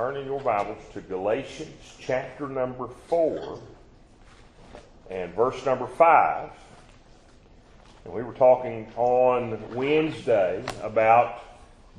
turn 0.00 0.16
in 0.16 0.24
your 0.24 0.40
Bibles 0.40 0.82
to 0.94 1.00
Galatians 1.02 1.94
chapter 1.98 2.48
number 2.48 2.88
4 3.08 3.60
and 5.10 5.34
verse 5.34 5.66
number 5.66 5.86
5. 5.86 6.48
And 8.06 8.14
we 8.14 8.22
were 8.22 8.32
talking 8.32 8.90
on 8.96 9.74
Wednesday 9.74 10.64
about 10.82 11.42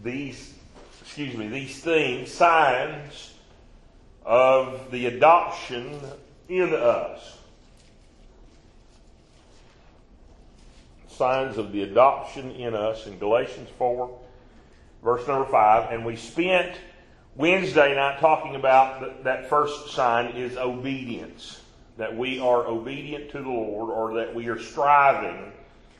these, 0.02 0.52
excuse 1.00 1.38
me, 1.38 1.48
these 1.48 1.84
things, 1.84 2.32
signs 2.32 3.36
of 4.26 4.90
the 4.90 5.06
adoption 5.06 6.00
in 6.50 6.74
us. 6.74 7.38
Signs 11.08 11.60
of 11.60 11.72
the 11.72 11.84
adoption 11.84 12.50
in 12.50 12.74
us 12.74 13.06
in 13.06 13.20
Galatians 13.20 13.70
4, 13.78 14.20
verse 15.04 15.28
number 15.28 15.46
5. 15.46 15.92
And 15.92 16.04
we 16.04 16.16
spent 16.16 16.76
Wednesday 17.36 17.96
night 17.96 18.20
talking 18.20 18.56
about 18.56 19.24
that 19.24 19.48
first 19.48 19.92
sign 19.92 20.36
is 20.36 20.58
obedience. 20.58 21.62
That 21.98 22.18
we 22.18 22.40
are 22.40 22.66
obedient 22.66 23.32
to 23.32 23.38
the 23.38 23.50
Lord 23.50 23.90
or 23.90 24.16
that 24.16 24.36
we 24.36 24.48
are 24.48 24.60
striving 24.60 25.54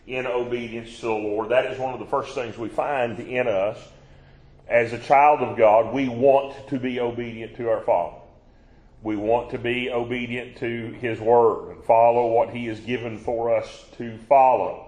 in 0.08 0.28
obedience 0.28 1.00
to 1.00 1.06
the 1.06 1.14
Lord. 1.14 1.50
That 1.50 1.66
is 1.68 1.80
one 1.80 1.94
of 1.94 2.00
the 2.00 2.06
first 2.06 2.36
things 2.36 2.58
we 2.58 2.70
find 2.70 3.20
in 3.20 3.48
us. 3.48 3.78
As 4.68 4.94
a 4.94 5.00
child 5.00 5.42
of 5.42 5.58
God, 5.58 5.94
we 5.94 6.10
want 6.10 6.68
to 6.70 6.80
be 6.80 7.00
obedient 7.00 7.56
to 7.58 7.70
our 7.70 7.82
Father. 7.82 8.18
We 9.04 9.16
want 9.16 9.52
to 9.52 9.58
be 9.58 9.90
obedient 9.90 10.58
to 10.58 10.98
His 11.00 11.20
Word 11.20 11.72
and 11.72 11.84
follow 11.84 12.28
what 12.28 12.50
He 12.50 12.66
has 12.68 12.80
given 12.80 13.18
for 13.18 13.56
us 13.56 13.86
to 13.98 14.18
follow. 14.30 14.88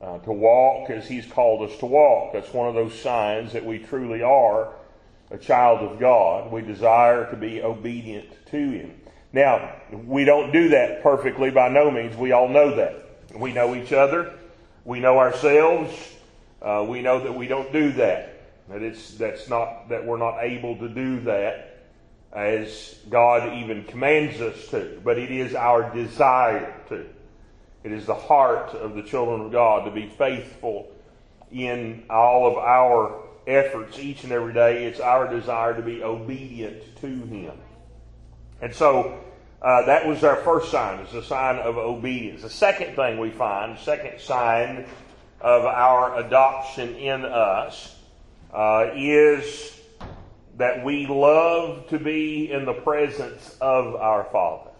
Uh, 0.00 0.18
to 0.18 0.32
walk 0.32 0.90
as 0.90 1.08
He's 1.08 1.26
called 1.26 1.68
us 1.68 1.76
to 1.78 1.86
walk. 1.86 2.32
That's 2.32 2.52
one 2.52 2.68
of 2.68 2.74
those 2.74 2.98
signs 2.98 3.52
that 3.52 3.64
we 3.64 3.78
truly 3.78 4.22
are 4.22 4.72
a 5.30 5.38
child 5.38 5.80
of 5.80 5.98
God. 5.98 6.50
We 6.50 6.62
desire 6.62 7.30
to 7.30 7.36
be 7.36 7.62
obedient 7.62 8.28
to 8.46 8.70
Him. 8.70 9.00
Now, 9.32 9.74
we 9.92 10.24
don't 10.24 10.52
do 10.52 10.70
that 10.70 11.02
perfectly 11.02 11.50
by 11.50 11.68
no 11.68 11.90
means. 11.90 12.16
We 12.16 12.32
all 12.32 12.48
know 12.48 12.76
that. 12.76 12.94
We 13.34 13.52
know 13.52 13.74
each 13.74 13.92
other. 13.92 14.32
We 14.84 15.00
know 15.00 15.18
ourselves. 15.18 15.92
Uh, 16.62 16.84
we 16.88 17.02
know 17.02 17.20
that 17.20 17.34
we 17.34 17.46
don't 17.46 17.72
do 17.72 17.92
that. 17.92 18.34
That 18.70 18.82
it's 18.82 19.14
that's 19.14 19.48
not 19.48 19.88
that 19.90 20.04
we're 20.04 20.18
not 20.18 20.40
able 20.40 20.76
to 20.76 20.88
do 20.88 21.20
that 21.20 21.78
as 22.32 22.94
God 23.08 23.54
even 23.54 23.84
commands 23.84 24.40
us 24.40 24.68
to. 24.68 25.00
But 25.04 25.18
it 25.18 25.30
is 25.30 25.54
our 25.54 25.94
desire 25.94 26.74
to. 26.88 27.06
It 27.84 27.92
is 27.92 28.06
the 28.06 28.14
heart 28.14 28.70
of 28.70 28.94
the 28.94 29.02
children 29.02 29.42
of 29.42 29.52
God 29.52 29.84
to 29.84 29.90
be 29.90 30.08
faithful 30.08 30.90
in 31.50 32.04
all 32.10 32.46
of 32.46 32.58
our 32.58 33.27
efforts 33.48 33.98
each 33.98 34.22
and 34.22 34.32
every 34.32 34.52
day. 34.52 34.84
It's 34.84 35.00
our 35.00 35.28
desire 35.28 35.74
to 35.74 35.82
be 35.82 36.04
obedient 36.04 36.96
to 37.00 37.06
Him. 37.06 37.52
And 38.60 38.74
so 38.74 39.20
uh, 39.62 39.86
that 39.86 40.06
was 40.06 40.22
our 40.22 40.36
first 40.36 40.70
sign, 40.70 41.00
is 41.00 41.14
a 41.14 41.22
sign 41.22 41.56
of 41.56 41.76
obedience. 41.78 42.42
The 42.42 42.50
second 42.50 42.94
thing 42.94 43.18
we 43.18 43.30
find, 43.30 43.78
second 43.78 44.20
sign 44.20 44.86
of 45.40 45.64
our 45.64 46.18
adoption 46.20 46.94
in 46.96 47.24
us, 47.24 47.96
uh, 48.52 48.90
is 48.94 49.80
that 50.58 50.84
we 50.84 51.06
love 51.06 51.88
to 51.88 51.98
be 51.98 52.50
in 52.50 52.64
the 52.64 52.72
presence 52.72 53.56
of 53.60 53.94
our 53.94 54.24
Father. 54.24 54.70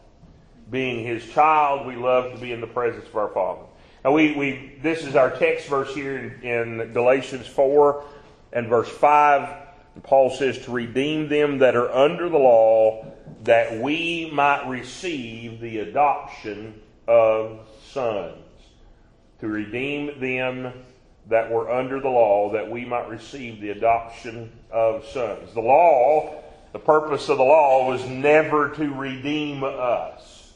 Being 0.71 1.07
His 1.07 1.25
child, 1.31 1.87
we 1.87 1.97
love 1.97 2.35
to 2.35 2.39
be 2.39 2.53
in 2.53 2.61
the 2.61 2.67
presence 2.67 3.09
of 3.09 3.17
our 3.17 3.29
Father. 3.29 3.63
Now 4.05 4.13
we, 4.13 4.33
we 4.35 4.79
this 4.83 5.05
is 5.05 5.17
our 5.17 5.31
text 5.31 5.67
verse 5.67 5.93
here 5.95 6.19
in, 6.19 6.81
in 6.81 6.93
Galatians 6.93 7.47
4 7.47 8.05
and 8.53 8.69
verse 8.69 8.89
5, 8.89 9.67
Paul 10.03 10.31
says, 10.31 10.59
To 10.65 10.73
redeem 10.73 11.29
them 11.29 11.59
that 11.59 11.77
are 11.77 11.91
under 11.91 12.29
the 12.29 12.39
law, 12.39 13.07
that 13.45 13.81
we 13.81 14.31
might 14.33 14.69
receive 14.69 15.61
the 15.61 15.79
adoption 15.79 16.81
of 17.07 17.61
sons. 17.91 18.37
To 19.41 19.49
redeem 19.49 20.19
them 20.21 20.73
that 21.29 21.51
were 21.51 21.71
under 21.71 22.01
the 22.01 22.09
law, 22.09 22.53
that 22.53 22.71
we 22.71 22.85
might 22.85 23.09
receive 23.09 23.61
the 23.61 23.71
adoption 23.71 24.51
of 24.71 25.05
sons. 25.07 25.53
The 25.53 25.61
law, 25.61 26.43
the 26.73 26.79
purpose 26.79 27.29
of 27.29 27.39
the 27.39 27.45
law 27.45 27.89
was 27.89 28.07
never 28.09 28.71
to 28.71 28.95
redeem 28.95 29.63
us. 29.63 30.53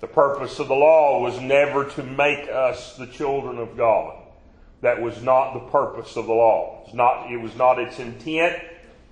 The 0.00 0.06
purpose 0.06 0.58
of 0.58 0.68
the 0.68 0.74
law 0.74 1.22
was 1.22 1.40
never 1.40 1.84
to 1.90 2.02
make 2.02 2.48
us 2.48 2.96
the 2.96 3.06
children 3.06 3.58
of 3.58 3.76
God 3.76 4.21
that 4.82 5.00
was 5.00 5.22
not 5.22 5.54
the 5.54 5.70
purpose 5.70 6.16
of 6.16 6.26
the 6.26 6.32
law. 6.32 6.86
Not, 6.92 7.30
it 7.30 7.38
was 7.38 7.56
not 7.56 7.78
its 7.78 7.98
intent 7.98 8.60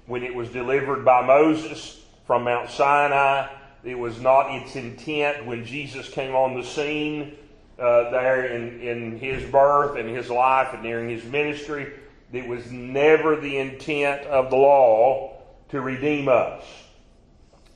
when 0.07 0.23
it 0.23 0.35
was 0.35 0.51
delivered 0.51 1.05
by 1.05 1.25
Moses 1.25 2.01
from 2.27 2.45
Mount 2.45 2.71
Sinai. 2.71 3.49
It 3.83 3.99
was 3.99 4.21
not 4.21 4.55
its 4.55 4.77
intent 4.77 5.47
when 5.47 5.65
Jesus 5.65 6.09
came 6.11 6.35
on 6.35 6.55
the 6.55 6.65
scene 6.65 7.37
uh, 7.79 8.11
there 8.11 8.47
in, 8.47 8.81
in 8.81 9.19
his 9.19 9.49
birth 9.51 9.97
and 9.97 10.09
his 10.09 10.29
life 10.29 10.75
and 10.75 10.83
during 10.83 11.09
his 11.09 11.25
ministry. 11.25 11.93
It 12.33 12.47
was 12.47 12.71
never 12.71 13.41
the 13.41 13.57
intent 13.57 14.27
of 14.27 14.51
the 14.51 14.57
law 14.57 15.41
to 15.71 15.81
redeem 15.81 16.29
us. 16.29 16.63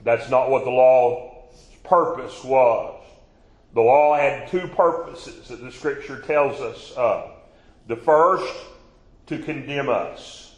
That's 0.03 0.28
not 0.28 0.50
what 0.50 0.65
the 0.65 0.71
law's 0.71 1.47
purpose 1.84 2.44
was. 2.44 3.03
The 3.72 3.81
law 3.81 4.16
had 4.16 4.49
two 4.49 4.69
purposes 4.69 5.49
that 5.49 5.62
the 5.62 5.72
scripture 5.72 6.21
tells 6.21 6.60
us 6.60 6.93
of. 6.97 7.34
The 7.87 7.97
first, 7.97 8.53
to 9.27 9.39
condemn 9.39 9.89
us. 9.89 10.55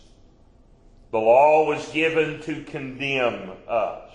The 1.12 1.18
law 1.18 1.66
was 1.66 1.88
given 1.92 2.40
to 2.42 2.62
condemn 2.64 3.52
us, 3.68 4.10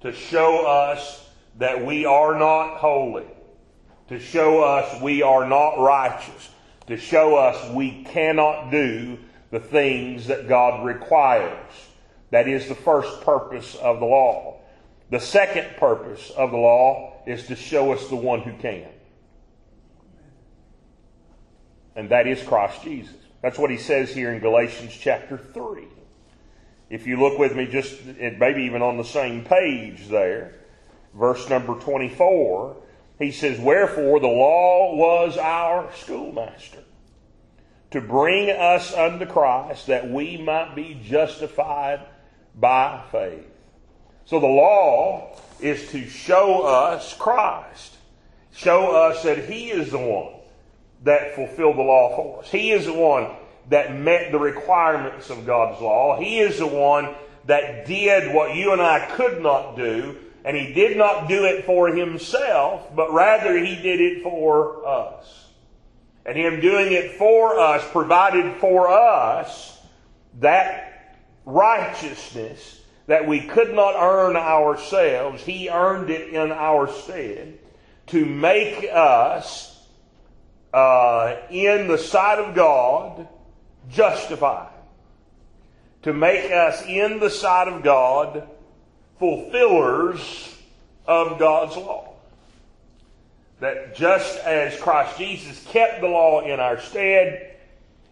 to 0.00 0.12
show 0.12 0.66
us 0.66 1.28
that 1.58 1.84
we 1.84 2.04
are 2.04 2.38
not 2.38 2.78
holy, 2.78 3.26
to 4.08 4.18
show 4.18 4.62
us 4.62 5.00
we 5.00 5.22
are 5.22 5.46
not 5.48 5.78
righteous, 5.78 6.50
to 6.86 6.96
show 6.96 7.36
us 7.36 7.72
we 7.72 8.04
cannot 8.04 8.70
do 8.70 9.18
the 9.50 9.60
things 9.60 10.26
that 10.26 10.48
God 10.48 10.84
requires. 10.84 11.70
That 12.30 12.48
is 12.48 12.68
the 12.68 12.74
first 12.74 13.20
purpose 13.20 13.74
of 13.76 14.00
the 14.00 14.06
law. 14.06 14.60
The 15.10 15.20
second 15.20 15.76
purpose 15.76 16.30
of 16.30 16.50
the 16.50 16.56
law 16.56 17.22
is 17.26 17.46
to 17.46 17.56
show 17.56 17.92
us 17.92 18.08
the 18.08 18.16
one 18.16 18.40
who 18.40 18.52
can 18.54 18.88
and 21.96 22.08
that 22.10 22.26
is 22.26 22.42
Christ 22.42 22.82
Jesus. 22.82 23.14
That's 23.42 23.58
what 23.58 23.70
he 23.70 23.76
says 23.76 24.14
here 24.14 24.32
in 24.32 24.40
Galatians 24.40 24.96
chapter 24.98 25.36
3. 25.36 25.86
If 26.90 27.06
you 27.06 27.18
look 27.18 27.38
with 27.38 27.54
me, 27.54 27.66
just 27.66 28.04
maybe 28.04 28.62
even 28.62 28.82
on 28.82 28.96
the 28.96 29.04
same 29.04 29.44
page 29.44 30.08
there, 30.08 30.54
verse 31.14 31.48
number 31.48 31.74
24, 31.74 32.76
he 33.18 33.30
says, 33.30 33.58
Wherefore 33.58 34.20
the 34.20 34.26
law 34.26 34.94
was 34.94 35.36
our 35.36 35.90
schoolmaster, 35.94 36.82
to 37.90 38.00
bring 38.00 38.50
us 38.50 38.92
unto 38.94 39.26
Christ, 39.26 39.86
that 39.86 40.10
we 40.10 40.36
might 40.36 40.74
be 40.74 41.00
justified 41.02 42.00
by 42.54 43.02
faith. 43.12 43.46
So 44.24 44.40
the 44.40 44.46
law 44.46 45.36
is 45.60 45.90
to 45.90 46.06
show 46.08 46.62
us 46.62 47.14
Christ, 47.14 47.96
show 48.52 48.90
us 48.92 49.22
that 49.22 49.50
he 49.50 49.70
is 49.70 49.90
the 49.90 49.98
one 49.98 50.34
that 51.04 51.34
fulfilled 51.34 51.76
the 51.76 51.82
law 51.82 52.16
for 52.16 52.40
us. 52.40 52.50
He 52.50 52.72
is 52.72 52.86
the 52.86 52.92
one 52.92 53.28
that 53.70 53.94
met 53.94 54.32
the 54.32 54.38
requirements 54.38 55.30
of 55.30 55.46
God's 55.46 55.80
law. 55.80 56.18
He 56.18 56.38
is 56.38 56.58
the 56.58 56.66
one 56.66 57.14
that 57.46 57.86
did 57.86 58.34
what 58.34 58.54
you 58.54 58.72
and 58.72 58.80
I 58.80 59.06
could 59.12 59.42
not 59.42 59.76
do, 59.76 60.16
and 60.44 60.56
he 60.56 60.72
did 60.72 60.96
not 60.96 61.28
do 61.28 61.44
it 61.44 61.64
for 61.64 61.88
himself, 61.88 62.94
but 62.94 63.12
rather 63.12 63.56
he 63.56 63.76
did 63.76 64.00
it 64.00 64.22
for 64.22 64.86
us. 64.86 65.48
And 66.26 66.36
him 66.36 66.60
doing 66.60 66.92
it 66.92 67.12
for 67.12 67.58
us 67.58 67.86
provided 67.90 68.56
for 68.56 68.88
us 68.88 69.78
that 70.40 71.18
righteousness 71.44 72.80
that 73.06 73.28
we 73.28 73.40
could 73.40 73.74
not 73.74 73.94
earn 73.96 74.36
ourselves. 74.36 75.42
He 75.42 75.68
earned 75.68 76.08
it 76.08 76.30
in 76.30 76.50
our 76.50 76.88
stead 76.88 77.58
to 78.06 78.24
make 78.24 78.86
us 78.90 79.73
uh, 80.74 81.36
in 81.50 81.86
the 81.86 81.98
sight 81.98 82.40
of 82.40 82.54
God 82.54 83.28
justified. 83.88 84.72
To 86.02 86.12
make 86.12 86.50
us 86.50 86.84
in 86.84 87.20
the 87.20 87.30
sight 87.30 87.68
of 87.68 87.82
God 87.84 88.48
fulfillers 89.18 90.54
of 91.06 91.38
God's 91.38 91.76
law. 91.76 92.14
That 93.60 93.94
just 93.94 94.38
as 94.40 94.78
Christ 94.80 95.16
Jesus 95.16 95.64
kept 95.68 96.00
the 96.00 96.08
law 96.08 96.40
in 96.40 96.58
our 96.58 96.80
stead, 96.80 97.56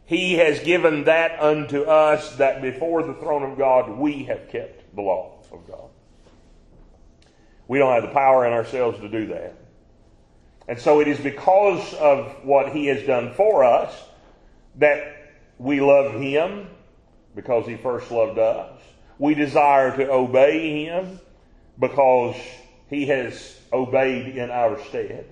He 0.06 0.34
has 0.34 0.60
given 0.60 1.04
that 1.04 1.42
unto 1.42 1.82
us 1.82 2.36
that 2.36 2.62
before 2.62 3.02
the 3.02 3.14
throne 3.14 3.42
of 3.42 3.58
God 3.58 3.90
we 3.90 4.24
have 4.24 4.48
kept 4.48 4.94
the 4.94 5.02
law 5.02 5.40
of 5.50 5.66
God. 5.66 5.90
We 7.66 7.78
don't 7.78 7.92
have 7.92 8.04
the 8.04 8.14
power 8.14 8.46
in 8.46 8.52
ourselves 8.52 9.00
to 9.00 9.08
do 9.08 9.26
that. 9.26 9.61
And 10.68 10.78
so 10.78 11.00
it 11.00 11.08
is 11.08 11.18
because 11.18 11.94
of 11.94 12.44
what 12.44 12.72
he 12.72 12.86
has 12.86 13.04
done 13.06 13.34
for 13.34 13.64
us 13.64 13.94
that 14.76 15.32
we 15.58 15.80
love 15.80 16.20
him 16.20 16.68
because 17.34 17.66
he 17.66 17.76
first 17.76 18.10
loved 18.10 18.38
us. 18.38 18.80
We 19.22 19.34
desire 19.34 19.96
to 19.98 20.10
obey 20.10 20.84
Him 20.86 21.20
because 21.78 22.34
He 22.90 23.06
has 23.06 23.56
obeyed 23.72 24.36
in 24.36 24.50
our 24.50 24.82
stead 24.86 25.26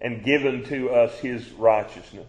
and 0.00 0.24
given 0.24 0.64
to 0.64 0.90
us 0.90 1.16
His 1.20 1.48
righteousness. 1.52 2.26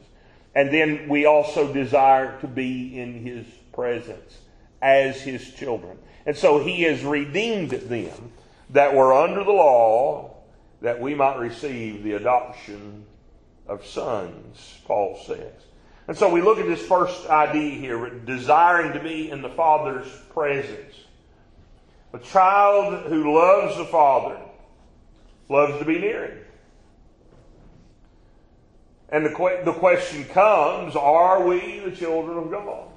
And 0.53 0.71
then 0.71 1.09
we 1.09 1.25
also 1.25 1.73
desire 1.73 2.39
to 2.41 2.47
be 2.47 2.99
in 2.99 3.25
His 3.25 3.47
presence 3.73 4.37
as 4.79 5.19
His 5.19 5.51
children. 5.55 5.97
And 6.27 6.37
so 6.37 6.63
He 6.63 6.83
has 6.83 7.03
redeemed 7.03 7.71
them 7.71 8.31
that 8.69 8.93
were 8.93 9.11
under 9.11 9.43
the 9.43 9.51
law 9.51 10.35
that 10.81 10.99
we 10.99 11.15
might 11.15 11.37
receive 11.37 12.03
the 12.03 12.13
adoption 12.13 13.05
of 13.67 13.85
sons, 13.85 14.79
Paul 14.85 15.19
says. 15.25 15.53
And 16.07 16.17
so 16.17 16.29
we 16.29 16.41
look 16.41 16.57
at 16.57 16.67
this 16.67 16.81
first 16.81 17.27
idea 17.27 17.75
here, 17.75 18.09
desiring 18.09 18.93
to 18.93 18.99
be 18.99 19.29
in 19.29 19.41
the 19.41 19.49
Father's 19.49 20.07
presence. 20.33 20.95
A 22.13 22.19
child 22.19 23.07
who 23.07 23.33
loves 23.33 23.77
the 23.77 23.85
Father 23.85 24.39
loves 25.49 25.79
to 25.79 25.85
be 25.85 25.99
near 25.99 26.27
Him. 26.27 26.37
And 29.09 29.25
the, 29.25 29.29
que- 29.29 29.63
the 29.63 29.73
question 29.73 30.25
comes, 30.25 30.95
are 30.95 31.45
we 31.45 31.79
the 31.79 31.91
children 31.91 32.37
of 32.37 32.51
God? 32.51 32.87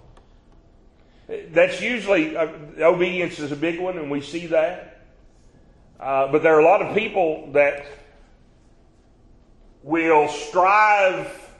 That's 1.52 1.80
usually, 1.80 2.36
uh, 2.36 2.48
obedience 2.80 3.38
is 3.38 3.52
a 3.52 3.56
big 3.56 3.80
one, 3.80 3.96
and 3.98 4.10
we 4.10 4.20
see 4.20 4.46
that. 4.48 4.99
Uh, 6.00 6.32
but 6.32 6.42
there 6.42 6.56
are 6.56 6.60
a 6.60 6.64
lot 6.64 6.80
of 6.80 6.96
people 6.96 7.50
that 7.52 7.84
will 9.82 10.28
strive 10.28 11.50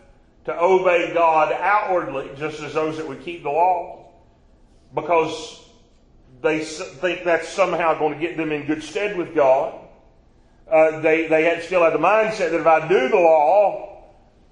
to 0.46 0.58
obey 0.58 1.12
God 1.12 1.52
outwardly, 1.52 2.30
just 2.38 2.60
as 2.62 2.72
those 2.72 2.96
that 2.96 3.06
would 3.06 3.22
keep 3.22 3.42
the 3.42 3.50
law, 3.50 4.08
because 4.94 5.62
they 6.40 6.64
think 6.64 7.24
that's 7.24 7.48
somehow 7.50 7.98
going 7.98 8.14
to 8.14 8.18
get 8.18 8.38
them 8.38 8.50
in 8.50 8.64
good 8.64 8.82
stead 8.82 9.16
with 9.18 9.34
God. 9.34 9.74
Uh, 10.70 11.00
they 11.00 11.26
they 11.26 11.44
had, 11.44 11.62
still 11.62 11.82
have 11.82 11.92
the 11.92 11.98
mindset 11.98 12.52
that 12.52 12.60
if 12.60 12.66
I 12.66 12.88
do 12.88 13.08
the 13.10 13.16
law, 13.16 14.04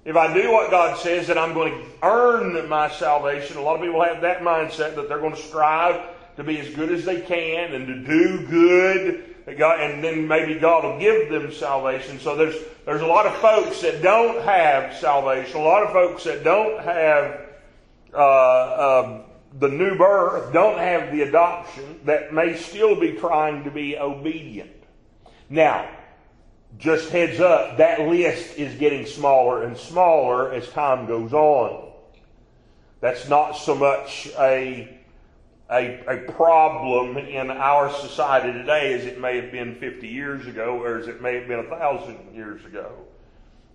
if 0.05 0.15
I 0.15 0.31
do 0.31 0.51
what 0.51 0.69
God 0.69 0.99
says, 0.99 1.25
that 1.27 1.37
I'm 1.37 1.55
going 1.55 1.73
to 1.73 1.85
earn 2.03 2.69
my 2.69 2.91
salvation. 2.91 3.57
A 3.57 3.61
lot 3.61 3.77
of 3.77 3.81
people 3.81 4.03
have 4.03 4.21
that 4.21 4.41
mindset 4.41 4.95
that 4.95 5.09
they're 5.09 5.19
going 5.19 5.35
to 5.35 5.41
strive 5.41 5.99
to 6.35 6.43
be 6.43 6.59
as 6.59 6.69
good 6.75 6.91
as 6.91 7.05
they 7.05 7.21
can 7.21 7.73
and 7.73 7.87
to 7.87 7.95
do 7.95 8.45
good 8.45 9.28
God, 9.57 9.79
and 9.81 10.03
then 10.03 10.27
maybe 10.27 10.59
God 10.59 10.83
will 10.83 10.99
give 10.99 11.29
them 11.29 11.51
salvation. 11.51 12.19
So 12.19 12.35
there's 12.35 12.55
there's 12.85 13.01
a 13.01 13.07
lot 13.07 13.25
of 13.25 13.35
folks 13.37 13.81
that 13.81 14.01
don't 14.01 14.43
have 14.43 14.95
salvation. 14.97 15.59
A 15.59 15.63
lot 15.63 15.83
of 15.83 15.91
folks 15.91 16.23
that 16.25 16.43
don't 16.43 16.83
have 16.83 17.41
uh, 18.13 18.17
uh, 18.17 19.21
the 19.59 19.69
new 19.69 19.97
birth, 19.97 20.53
don't 20.53 20.77
have 20.77 21.11
the 21.11 21.21
adoption, 21.21 21.99
that 22.05 22.33
may 22.33 22.55
still 22.55 22.99
be 22.99 23.13
trying 23.13 23.63
to 23.63 23.71
be 23.71 23.97
obedient. 23.97 24.71
Now, 25.49 25.89
just 26.77 27.09
heads 27.09 27.39
up, 27.39 27.77
that 27.77 28.01
list 28.01 28.57
is 28.57 28.75
getting 28.75 29.05
smaller 29.05 29.63
and 29.63 29.75
smaller 29.75 30.53
as 30.53 30.69
time 30.69 31.07
goes 31.07 31.33
on. 31.33 31.91
That's 33.01 33.27
not 33.27 33.53
so 33.53 33.75
much 33.75 34.29
a 34.37 34.98
a, 35.71 35.99
a 36.07 36.31
problem 36.31 37.17
in 37.17 37.51
our 37.51 37.91
society 37.93 38.51
today 38.51 38.93
as 38.93 39.05
it 39.05 39.19
may 39.19 39.35
have 39.35 39.51
been 39.51 39.75
50 39.75 40.07
years 40.07 40.47
ago 40.47 40.81
or 40.81 40.97
as 40.97 41.07
it 41.07 41.21
may 41.21 41.35
have 41.35 41.47
been 41.47 41.59
a 41.59 41.69
thousand 41.69 42.33
years 42.33 42.65
ago. 42.65 42.91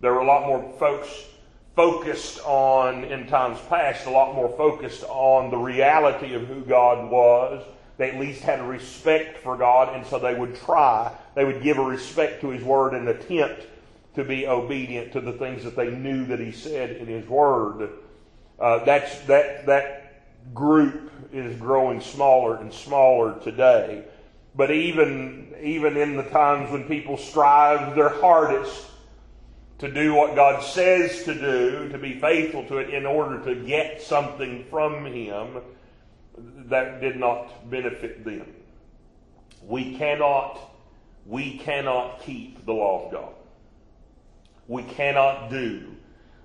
There 0.01 0.13
were 0.13 0.21
a 0.21 0.27
lot 0.27 0.47
more 0.47 0.73
folks 0.79 1.09
focused 1.77 2.41
on, 2.45 3.05
in 3.05 3.27
times 3.27 3.59
past, 3.69 4.07
a 4.07 4.11
lot 4.11 4.35
more 4.35 4.49
focused 4.57 5.05
on 5.05 5.51
the 5.51 5.57
reality 5.57 6.35
of 6.35 6.47
who 6.47 6.63
God 6.63 7.11
was. 7.11 7.65
They 7.97 8.11
at 8.11 8.19
least 8.19 8.43
had 8.43 8.59
a 8.59 8.65
respect 8.65 9.39
for 9.39 9.57
God, 9.57 9.95
and 9.95 10.05
so 10.05 10.19
they 10.19 10.35
would 10.35 10.57
try. 10.57 11.13
They 11.35 11.45
would 11.45 11.63
give 11.63 11.79
a 11.79 11.83
respect 11.83 12.41
to 12.41 12.51
His 12.51 12.63
Word 12.65 12.95
and 12.95 13.09
attempt 13.09 13.67
to 14.17 14.25
be 14.25 14.47
obedient 14.49 15.13
to 15.13 15.21
the 15.21 15.33
things 15.33 15.63
that 15.65 15.77
they 15.77 15.91
knew 15.91 16.27
that 16.27 16.41
He 16.41 16.51
said 16.51 16.91
in 16.97 17.07
His 17.07 17.27
Word. 17.29 17.91
Uh, 18.59 18.85
that's 18.85 19.21
that 19.23 19.67
that 19.67 20.04
group 20.53 21.11
is 21.33 21.59
growing 21.59 22.01
smaller 22.01 22.57
and 22.57 22.73
smaller 22.73 23.39
today. 23.41 24.05
But 24.55 24.71
even, 24.71 25.55
even 25.61 25.97
in 25.97 26.17
the 26.17 26.23
times 26.25 26.71
when 26.71 26.85
people 26.85 27.17
strive 27.17 27.97
their 27.97 28.11
hardest 28.11 28.87
to 29.79 29.93
do 29.93 30.15
what 30.15 30.37
God 30.37 30.63
says 30.63 31.25
to 31.25 31.35
do, 31.35 31.89
to 31.89 31.99
be 31.99 32.21
faithful 32.21 32.65
to 32.67 32.79
it 32.79 32.91
in 32.91 33.05
order 33.05 33.45
to 33.45 33.67
get 33.67 34.01
something 34.01 34.65
from 34.71 35.05
Him, 35.07 35.61
that 36.67 37.01
did 37.01 37.17
not 37.17 37.69
benefit 37.71 38.25
them. 38.25 38.47
We 39.63 39.97
cannot, 39.97 40.61
we 41.27 41.59
cannot 41.59 42.23
keep 42.23 42.65
the 42.65 42.73
law 42.73 43.07
of 43.07 43.13
God. 43.13 43.35
We 44.69 44.83
cannot 44.85 45.51
do 45.51 45.95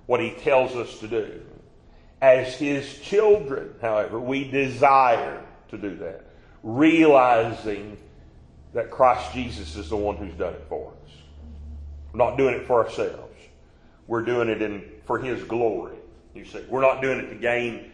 what 0.07 0.19
He 0.19 0.31
tells 0.31 0.75
us 0.75 1.00
to 1.00 1.07
do. 1.07 1.42
As 2.21 2.56
His 2.56 3.00
children, 3.00 3.75
however, 3.81 4.19
we 4.19 4.50
desire 4.50 5.44
to 5.69 5.77
do 5.77 5.95
that, 5.98 6.25
realizing 6.63 7.98
that 8.74 8.92
Christ 8.92 9.33
Jesus 9.33 9.75
is 9.75 9.89
the 9.89 9.98
one 9.98 10.18
who's 10.18 10.33
done 10.33 10.54
it 10.54 10.66
for 10.68 10.92
us. 10.92 11.12
We're 12.12 12.18
not 12.25 12.38
doing 12.38 12.56
it 12.56 12.68
for 12.68 12.83
ourselves. 12.83 13.38
We're 14.07 14.24
doing 14.24 14.50
it 14.50 14.62
in, 14.62 14.83
for 15.06 15.19
His 15.19 15.44
glory. 15.44 15.95
You 16.33 16.45
see, 16.45 16.63
we're 16.68 16.81
not 16.81 17.01
doing 17.01 17.19
it 17.19 17.30
to 17.30 17.36
gain 17.36 17.92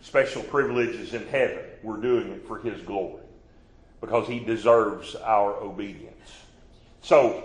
special 0.00 0.42
privileges 0.42 1.14
in 1.14 1.26
heaven. 1.28 1.60
We're 1.82 2.00
doing 2.00 2.32
it 2.32 2.46
for 2.46 2.58
His 2.58 2.80
glory 2.82 3.22
because 4.00 4.26
He 4.26 4.40
deserves 4.40 5.14
our 5.16 5.54
obedience. 5.56 6.14
So, 7.02 7.44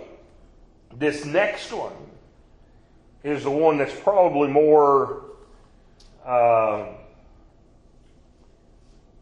this 0.96 1.24
next 1.24 1.72
one 1.72 1.92
is 3.22 3.44
the 3.44 3.50
one 3.50 3.78
that's 3.78 3.94
probably 4.00 4.48
more 4.48 5.24
uh, 6.24 6.86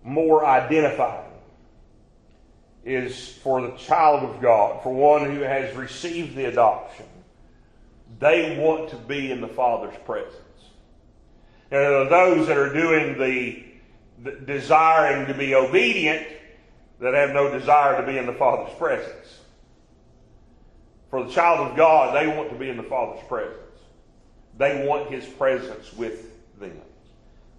more 0.04 0.44
identifying 0.44 1.30
is 2.84 3.28
for 3.28 3.60
the 3.60 3.76
child 3.76 4.24
of 4.24 4.40
God, 4.40 4.82
for 4.82 4.92
one 4.92 5.30
who 5.30 5.40
has 5.40 5.74
received 5.76 6.34
the 6.36 6.46
adoption. 6.46 7.06
They 8.18 8.58
want 8.58 8.90
to 8.90 8.96
be 8.96 9.30
in 9.30 9.40
the 9.40 9.48
Father's 9.48 9.96
presence. 10.04 10.36
And 11.70 12.10
those 12.10 12.48
that 12.48 12.58
are 12.58 12.72
doing 12.72 13.18
the, 13.18 13.64
the 14.22 14.32
desiring 14.44 15.26
to 15.26 15.34
be 15.34 15.54
obedient 15.54 16.26
that 17.00 17.14
have 17.14 17.30
no 17.30 17.56
desire 17.56 18.00
to 18.00 18.06
be 18.06 18.18
in 18.18 18.26
the 18.26 18.34
Father's 18.34 18.74
presence. 18.74 19.40
For 21.10 21.24
the 21.24 21.32
child 21.32 21.70
of 21.70 21.76
God, 21.76 22.14
they 22.14 22.26
want 22.26 22.50
to 22.50 22.56
be 22.56 22.68
in 22.68 22.76
the 22.76 22.82
Father's 22.82 23.24
presence. 23.26 23.56
They 24.58 24.86
want 24.86 25.10
His 25.10 25.24
presence 25.24 25.92
with 25.92 26.26
them. 26.58 26.80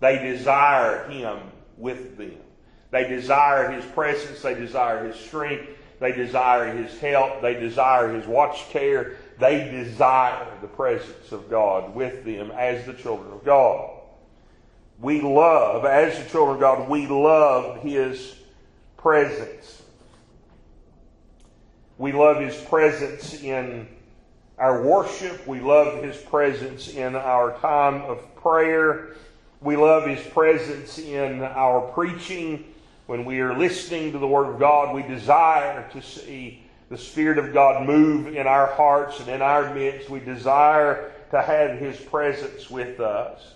They 0.04 0.18
desire 0.18 1.08
Him 1.08 1.40
with 1.78 2.18
them. 2.18 2.36
They 2.92 3.08
desire 3.08 3.72
His 3.72 3.86
presence. 3.92 4.42
They 4.42 4.54
desire 4.54 5.08
His 5.08 5.16
strength. 5.16 5.70
They 6.02 6.12
desire 6.12 6.76
His 6.76 7.00
help. 7.00 7.42
They 7.42 7.54
desire 7.54 8.14
His 8.14 8.28
watch 8.28 8.68
care. 8.68 9.16
They 9.40 9.72
desire 9.72 10.46
the 10.60 10.68
presence 10.68 11.32
of 11.32 11.50
God 11.50 11.96
with 11.96 12.26
them 12.26 12.52
as 12.52 12.86
the 12.86 12.92
children 12.92 13.32
of 13.32 13.46
God. 13.46 13.92
We 15.00 15.22
love, 15.22 15.86
as 15.86 16.22
the 16.22 16.30
children 16.30 16.56
of 16.56 16.60
God, 16.60 16.90
we 16.90 17.08
love 17.08 17.82
His 17.82 18.36
presence. 18.98 19.84
We 21.98 22.12
love 22.12 22.42
His 22.42 22.58
presence 22.66 23.42
in 23.42 23.88
our 24.58 24.84
worship. 24.84 25.48
We 25.48 25.62
love 25.62 26.04
His 26.04 26.18
presence 26.18 26.90
in 26.90 27.16
our 27.16 27.58
time 27.60 28.02
of 28.02 28.36
prayer. 28.36 29.16
We 29.64 29.78
love 29.78 30.06
His 30.06 30.20
presence 30.28 31.00
in 31.00 31.42
our 31.42 31.80
preaching. 31.94 32.66
When 33.06 33.24
we 33.24 33.40
are 33.40 33.58
listening 33.58 34.12
to 34.12 34.18
the 34.20 34.28
Word 34.28 34.54
of 34.54 34.60
God, 34.60 34.94
we 34.94 35.04
desire 35.04 35.90
to 35.94 36.02
see 36.02 36.64
the 36.90 36.98
Spirit 36.98 37.38
of 37.38 37.54
God 37.54 37.88
move 37.88 38.36
in 38.36 38.46
our 38.46 38.68
hearts 38.68 39.22
and 39.22 39.30
in 39.30 39.42
our 39.42 39.74
midst. 39.74 40.10
We 40.10 40.20
desire 40.20 41.14
to 41.32 41.42
have 41.42 41.80
His 41.80 41.98
presence 41.98 42.70
with 42.70 43.00
us. 43.00 43.54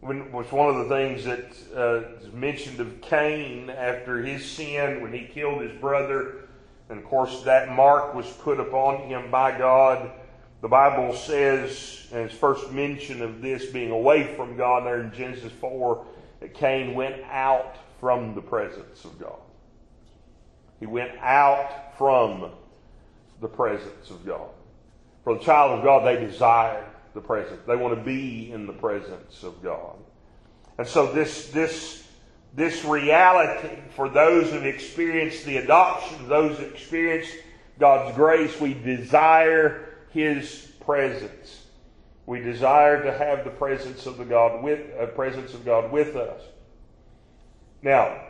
When, 0.00 0.32
was 0.32 0.50
one 0.50 0.70
of 0.70 0.76
the 0.76 0.94
things 0.94 1.24
that 1.24 1.52
uh, 1.76 2.24
is 2.24 2.32
mentioned 2.32 2.80
of 2.80 3.02
Cain 3.02 3.68
after 3.68 4.22
his 4.22 4.48
sin 4.48 5.02
when 5.02 5.12
he 5.12 5.26
killed 5.26 5.60
his 5.60 5.72
brother. 5.78 6.48
And 6.88 7.00
of 7.00 7.04
course, 7.04 7.42
that 7.42 7.74
mark 7.74 8.14
was 8.14 8.26
put 8.26 8.60
upon 8.60 9.08
him 9.08 9.30
by 9.30 9.58
God 9.58 10.12
the 10.60 10.68
Bible 10.68 11.14
says, 11.14 12.06
in 12.10 12.18
its 12.18 12.34
first 12.34 12.72
mention 12.72 13.22
of 13.22 13.40
this 13.40 13.66
being 13.66 13.90
away 13.90 14.34
from 14.34 14.56
God 14.56 14.84
there 14.84 15.00
in 15.00 15.12
Genesis 15.12 15.52
4, 15.60 16.04
that 16.40 16.54
Cain 16.54 16.94
went 16.94 17.22
out 17.24 17.76
from 18.00 18.34
the 18.34 18.40
presence 18.40 19.04
of 19.04 19.18
God. 19.18 19.38
He 20.80 20.86
went 20.86 21.12
out 21.20 21.96
from 21.96 22.50
the 23.40 23.48
presence 23.48 24.10
of 24.10 24.24
God. 24.24 24.48
For 25.24 25.34
the 25.34 25.44
child 25.44 25.78
of 25.78 25.84
God, 25.84 26.06
they 26.06 26.24
desire 26.24 26.84
the 27.14 27.20
presence. 27.20 27.60
They 27.66 27.76
want 27.76 27.96
to 27.96 28.02
be 28.02 28.50
in 28.52 28.66
the 28.66 28.72
presence 28.72 29.42
of 29.42 29.62
God. 29.62 29.96
And 30.76 30.86
so 30.86 31.12
this, 31.12 31.48
this 31.50 32.04
this 32.54 32.84
reality 32.84 33.68
for 33.94 34.08
those 34.08 34.50
who've 34.50 34.64
experienced 34.64 35.44
the 35.44 35.58
adoption, 35.58 36.28
those 36.28 36.58
who 36.58 36.64
experienced 36.64 37.32
God's 37.78 38.14
grace. 38.16 38.60
We 38.60 38.74
desire 38.74 39.87
His 40.18 40.72
presence. 40.80 41.64
We 42.26 42.40
desire 42.40 43.04
to 43.04 43.16
have 43.16 43.44
the 43.44 43.50
presence 43.50 44.04
of 44.04 44.18
the 44.18 44.24
God 44.24 44.64
with 44.64 44.80
uh, 45.00 45.06
presence 45.06 45.54
of 45.54 45.64
God 45.64 45.92
with 45.92 46.16
us. 46.16 46.42
Now, 47.82 48.20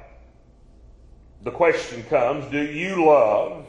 the 1.43 1.51
question 1.51 2.03
comes: 2.05 2.45
Do 2.51 2.61
you 2.61 3.07
love 3.07 3.65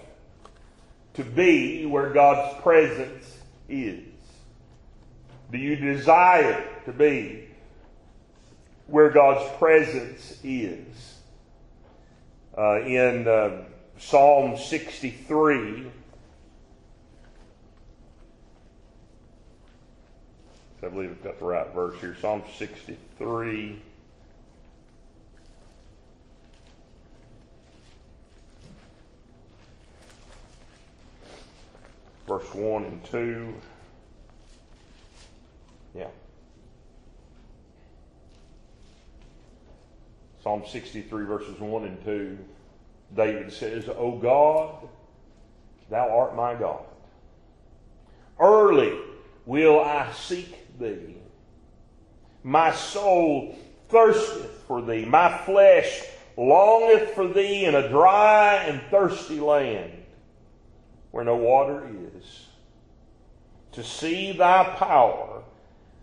to 1.14 1.24
be 1.24 1.86
where 1.86 2.10
God's 2.10 2.62
presence 2.62 3.38
is? 3.70 4.04
Do 5.50 5.58
you 5.58 5.78
desire 5.78 6.68
to 6.84 6.92
be 6.92 7.48
where 8.88 9.12
God's 9.12 9.50
presence 9.58 10.38
is? 10.44 11.16
Uh, 12.58 12.82
in 12.82 13.30
uh, 13.30 13.64
Psalm 13.98 14.58
63, 14.58 15.86
I 20.82 20.88
believe 20.88 21.12
I've 21.12 21.24
got 21.24 21.40
the 21.40 21.46
right 21.46 21.74
verse 21.74 22.00
here. 22.00 22.16
Psalm 22.22 22.44
63. 22.58 23.82
Verse 32.28 32.54
1 32.54 32.84
and 32.86 33.04
2. 33.06 33.54
Yeah. 35.96 36.08
Psalm 40.44 40.64
63, 40.66 41.26
verses 41.26 41.60
1 41.60 41.84
and 41.84 42.06
2. 42.06 42.38
David 43.16 43.52
says, 43.52 43.90
O 43.90 44.12
God, 44.18 44.88
thou 45.90 46.10
art 46.10 46.36
my 46.36 46.54
God. 46.54 46.84
Early 48.40 48.98
will 49.46 49.80
I 49.80 50.12
seek 50.14 50.59
thee. 50.80 51.18
My 52.44 52.72
soul 52.72 53.58
thirsteth 53.90 54.64
for 54.68 54.82
thee. 54.82 55.06
My 55.06 55.38
flesh 55.40 56.04
longeth 56.38 57.12
for 57.12 57.28
thee 57.28 57.66
in 57.66 57.76
a 57.76 57.90
dry 57.90 58.56
and 58.56 58.82
thirsty 58.90 59.40
land 59.40 59.92
where 61.12 61.26
no 61.26 61.36
water 61.36 61.90
is, 62.16 62.46
to 63.72 63.84
see 63.84 64.32
thy 64.32 64.64
power 64.78 65.44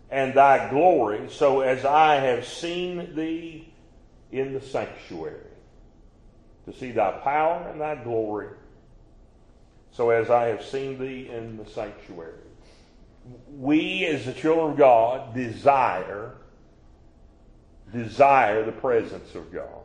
and 0.09 0.33
thy 0.33 0.69
glory, 0.69 1.29
so 1.29 1.61
as 1.61 1.85
I 1.85 2.15
have 2.15 2.45
seen 2.45 3.15
thee 3.15 3.73
in 4.31 4.53
the 4.53 4.61
sanctuary. 4.61 5.41
To 6.65 6.73
see 6.73 6.91
thy 6.91 7.11
power 7.19 7.67
and 7.69 7.79
thy 7.79 7.95
glory, 7.95 8.49
so 9.91 10.09
as 10.09 10.29
I 10.29 10.47
have 10.47 10.63
seen 10.63 10.99
thee 10.99 11.29
in 11.29 11.57
the 11.57 11.65
sanctuary. 11.65 12.46
We, 13.49 14.05
as 14.05 14.25
the 14.25 14.33
children 14.33 14.71
of 14.71 14.77
God, 14.77 15.33
desire 15.33 16.37
desire 17.93 18.65
the 18.65 18.71
presence 18.71 19.33
of 19.35 19.51
God. 19.51 19.83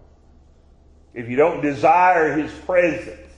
If 1.15 1.29
you 1.29 1.37
don't 1.37 1.61
desire 1.61 2.37
His 2.37 2.53
presence, 2.53 3.31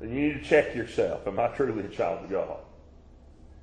then 0.00 0.12
you 0.12 0.28
need 0.28 0.42
to 0.42 0.44
check 0.44 0.74
yourself. 0.74 1.26
Am 1.26 1.38
I 1.38 1.48
truly 1.48 1.84
a 1.84 1.88
child 1.88 2.24
of 2.24 2.30
God? 2.30 2.58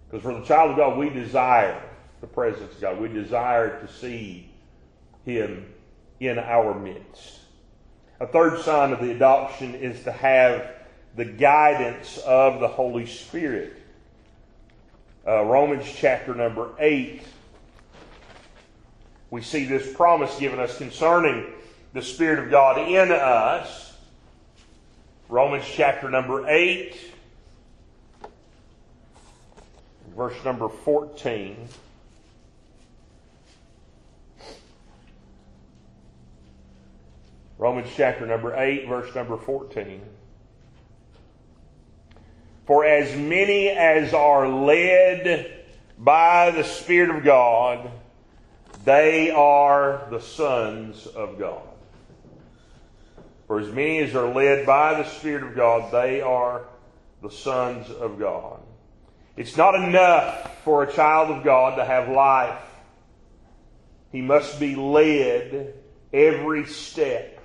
Because 0.09 0.23
for 0.23 0.33
the 0.33 0.45
child 0.45 0.71
of 0.71 0.77
God, 0.77 0.97
we 0.97 1.09
desire 1.09 1.81
the 2.21 2.27
presence 2.27 2.73
of 2.73 2.81
God. 2.81 2.99
We 2.99 3.09
desire 3.09 3.79
to 3.81 3.91
see 3.91 4.49
Him 5.25 5.73
in 6.19 6.39
our 6.39 6.73
midst. 6.73 7.39
A 8.19 8.27
third 8.27 8.61
sign 8.61 8.91
of 8.91 8.99
the 8.99 9.11
adoption 9.11 9.75
is 9.75 10.03
to 10.03 10.11
have 10.11 10.71
the 11.15 11.25
guidance 11.25 12.17
of 12.19 12.59
the 12.59 12.67
Holy 12.67 13.05
Spirit. 13.05 13.78
Uh, 15.29 15.43
Romans 15.43 15.85
chapter 15.85 16.33
number 16.33 16.71
8, 16.79 17.21
we 19.29 19.43
see 19.43 19.63
this 19.63 19.93
promise 19.93 20.35
given 20.39 20.57
us 20.57 20.75
concerning 20.79 21.45
the 21.93 22.01
Spirit 22.01 22.39
of 22.39 22.49
God 22.49 22.79
in 22.89 23.11
us. 23.11 23.93
Romans 25.27 25.65
chapter 25.67 26.09
number 26.09 26.49
8, 26.49 26.95
verse 30.17 30.43
number 30.43 30.67
14. 30.67 31.67
Romans 37.59 37.89
chapter 37.95 38.25
number 38.25 38.55
8, 38.55 38.87
verse 38.87 39.13
number 39.13 39.37
14. 39.37 40.01
For 42.69 42.85
as 42.85 43.17
many 43.17 43.69
as 43.69 44.13
are 44.13 44.47
led 44.47 45.63
by 45.97 46.51
the 46.51 46.63
Spirit 46.63 47.09
of 47.09 47.23
God, 47.23 47.89
they 48.85 49.31
are 49.31 50.07
the 50.11 50.21
sons 50.21 51.07
of 51.07 51.39
God. 51.39 51.63
For 53.47 53.59
as 53.59 53.69
many 53.69 53.97
as 53.97 54.15
are 54.15 54.31
led 54.31 54.67
by 54.67 55.01
the 55.01 55.09
Spirit 55.09 55.41
of 55.41 55.55
God, 55.55 55.91
they 55.91 56.21
are 56.21 56.67
the 57.23 57.31
sons 57.31 57.89
of 57.89 58.19
God. 58.19 58.59
It's 59.35 59.57
not 59.57 59.73
enough 59.73 60.63
for 60.63 60.83
a 60.83 60.93
child 60.93 61.31
of 61.31 61.43
God 61.43 61.77
to 61.77 61.85
have 61.85 62.07
life. 62.07 62.61
He 64.11 64.21
must 64.21 64.59
be 64.59 64.75
led 64.75 65.73
every 66.13 66.67
step 66.67 67.39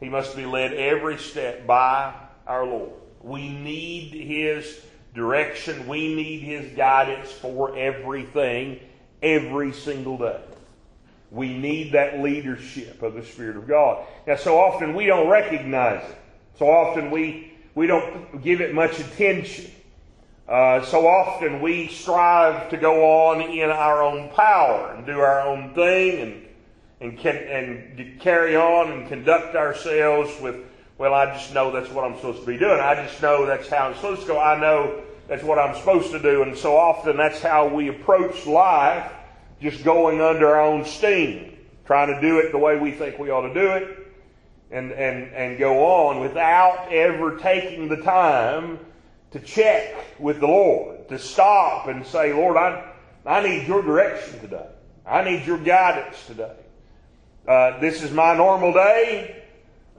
he 0.00 0.08
must 0.08 0.34
be 0.34 0.46
led 0.46 0.72
every 0.72 1.18
step 1.18 1.66
by 1.66 2.14
our 2.46 2.64
Lord. 2.64 2.99
We 3.20 3.48
need 3.48 4.12
His 4.12 4.80
direction. 5.14 5.86
We 5.86 6.14
need 6.14 6.40
His 6.40 6.76
guidance 6.76 7.30
for 7.30 7.76
everything, 7.76 8.80
every 9.22 9.72
single 9.72 10.18
day. 10.18 10.40
We 11.30 11.56
need 11.56 11.92
that 11.92 12.20
leadership 12.20 13.02
of 13.02 13.14
the 13.14 13.24
Spirit 13.24 13.56
of 13.56 13.68
God. 13.68 14.04
Now, 14.26 14.36
so 14.36 14.58
often 14.58 14.94
we 14.94 15.06
don't 15.06 15.28
recognize 15.28 16.02
it. 16.08 16.16
So 16.58 16.68
often 16.68 17.10
we, 17.10 17.52
we 17.74 17.86
don't 17.86 18.42
give 18.42 18.60
it 18.60 18.74
much 18.74 18.98
attention. 18.98 19.70
Uh, 20.48 20.84
so 20.84 21.06
often 21.06 21.60
we 21.60 21.86
strive 21.88 22.68
to 22.70 22.76
go 22.76 23.28
on 23.28 23.40
in 23.40 23.70
our 23.70 24.02
own 24.02 24.30
power 24.30 24.92
and 24.92 25.06
do 25.06 25.20
our 25.20 25.42
own 25.42 25.72
thing 25.74 26.20
and 26.20 26.46
and 27.00 27.18
can, 27.18 27.36
and 27.36 28.20
carry 28.20 28.56
on 28.56 28.92
and 28.92 29.08
conduct 29.08 29.56
ourselves 29.56 30.30
with, 30.40 30.56
well, 31.00 31.14
I 31.14 31.32
just 31.32 31.54
know 31.54 31.70
that's 31.70 31.88
what 31.88 32.04
I'm 32.04 32.14
supposed 32.16 32.40
to 32.40 32.46
be 32.46 32.58
doing. 32.58 32.78
I 32.78 32.94
just 32.94 33.22
know 33.22 33.46
that's 33.46 33.70
how 33.70 33.88
I'm 33.88 33.94
supposed 33.94 34.20
to 34.20 34.26
go. 34.26 34.38
I 34.38 34.60
know 34.60 35.02
that's 35.28 35.42
what 35.42 35.58
I'm 35.58 35.74
supposed 35.74 36.10
to 36.10 36.20
do. 36.20 36.42
And 36.42 36.54
so 36.54 36.76
often 36.76 37.16
that's 37.16 37.40
how 37.40 37.68
we 37.68 37.88
approach 37.88 38.44
life, 38.44 39.10
just 39.62 39.82
going 39.82 40.20
under 40.20 40.48
our 40.48 40.60
own 40.60 40.84
steam, 40.84 41.56
trying 41.86 42.14
to 42.14 42.20
do 42.20 42.38
it 42.40 42.52
the 42.52 42.58
way 42.58 42.78
we 42.78 42.92
think 42.92 43.18
we 43.18 43.30
ought 43.30 43.48
to 43.48 43.54
do 43.54 43.66
it, 43.70 44.12
and, 44.70 44.92
and, 44.92 45.32
and 45.32 45.58
go 45.58 45.86
on 45.86 46.20
without 46.20 46.92
ever 46.92 47.38
taking 47.38 47.88
the 47.88 48.02
time 48.02 48.78
to 49.30 49.40
check 49.40 49.94
with 50.18 50.40
the 50.40 50.48
Lord, 50.48 51.08
to 51.08 51.18
stop 51.18 51.88
and 51.88 52.04
say, 52.04 52.34
Lord, 52.34 52.58
I, 52.58 52.92
I 53.24 53.42
need 53.42 53.66
your 53.66 53.80
direction 53.80 54.38
today. 54.40 54.68
I 55.06 55.24
need 55.24 55.46
your 55.46 55.56
guidance 55.56 56.26
today. 56.26 56.56
Uh, 57.48 57.80
this 57.80 58.02
is 58.02 58.10
my 58.10 58.36
normal 58.36 58.74
day. 58.74 59.39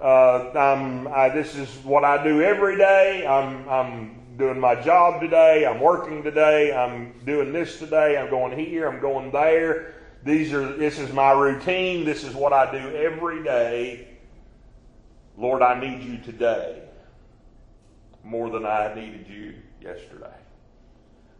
Uh, 0.01 1.07
I, 1.13 1.29
this 1.29 1.55
is 1.55 1.69
what 1.83 2.03
I 2.03 2.23
do 2.23 2.41
every 2.41 2.77
day. 2.77 3.25
I'm, 3.27 3.69
I'm 3.69 4.21
doing 4.37 4.59
my 4.59 4.75
job 4.81 5.21
today. 5.21 5.65
I'm 5.65 5.79
working 5.79 6.23
today. 6.23 6.73
I'm 6.75 7.13
doing 7.25 7.53
this 7.53 7.77
today. 7.77 8.17
I'm 8.17 8.29
going 8.29 8.57
here. 8.57 8.89
I'm 8.89 8.99
going 8.99 9.31
there. 9.31 9.93
These 10.23 10.53
are, 10.53 10.73
this 10.73 10.97
is 10.97 11.13
my 11.13 11.31
routine. 11.31 12.03
This 12.03 12.23
is 12.23 12.33
what 12.33 12.51
I 12.51 12.71
do 12.71 12.95
every 12.95 13.43
day. 13.43 14.07
Lord, 15.37 15.61
I 15.61 15.79
need 15.79 16.01
you 16.03 16.17
today 16.17 16.81
more 18.23 18.49
than 18.49 18.65
I 18.65 18.93
needed 18.95 19.27
you 19.27 19.53
yesterday. 19.81 20.33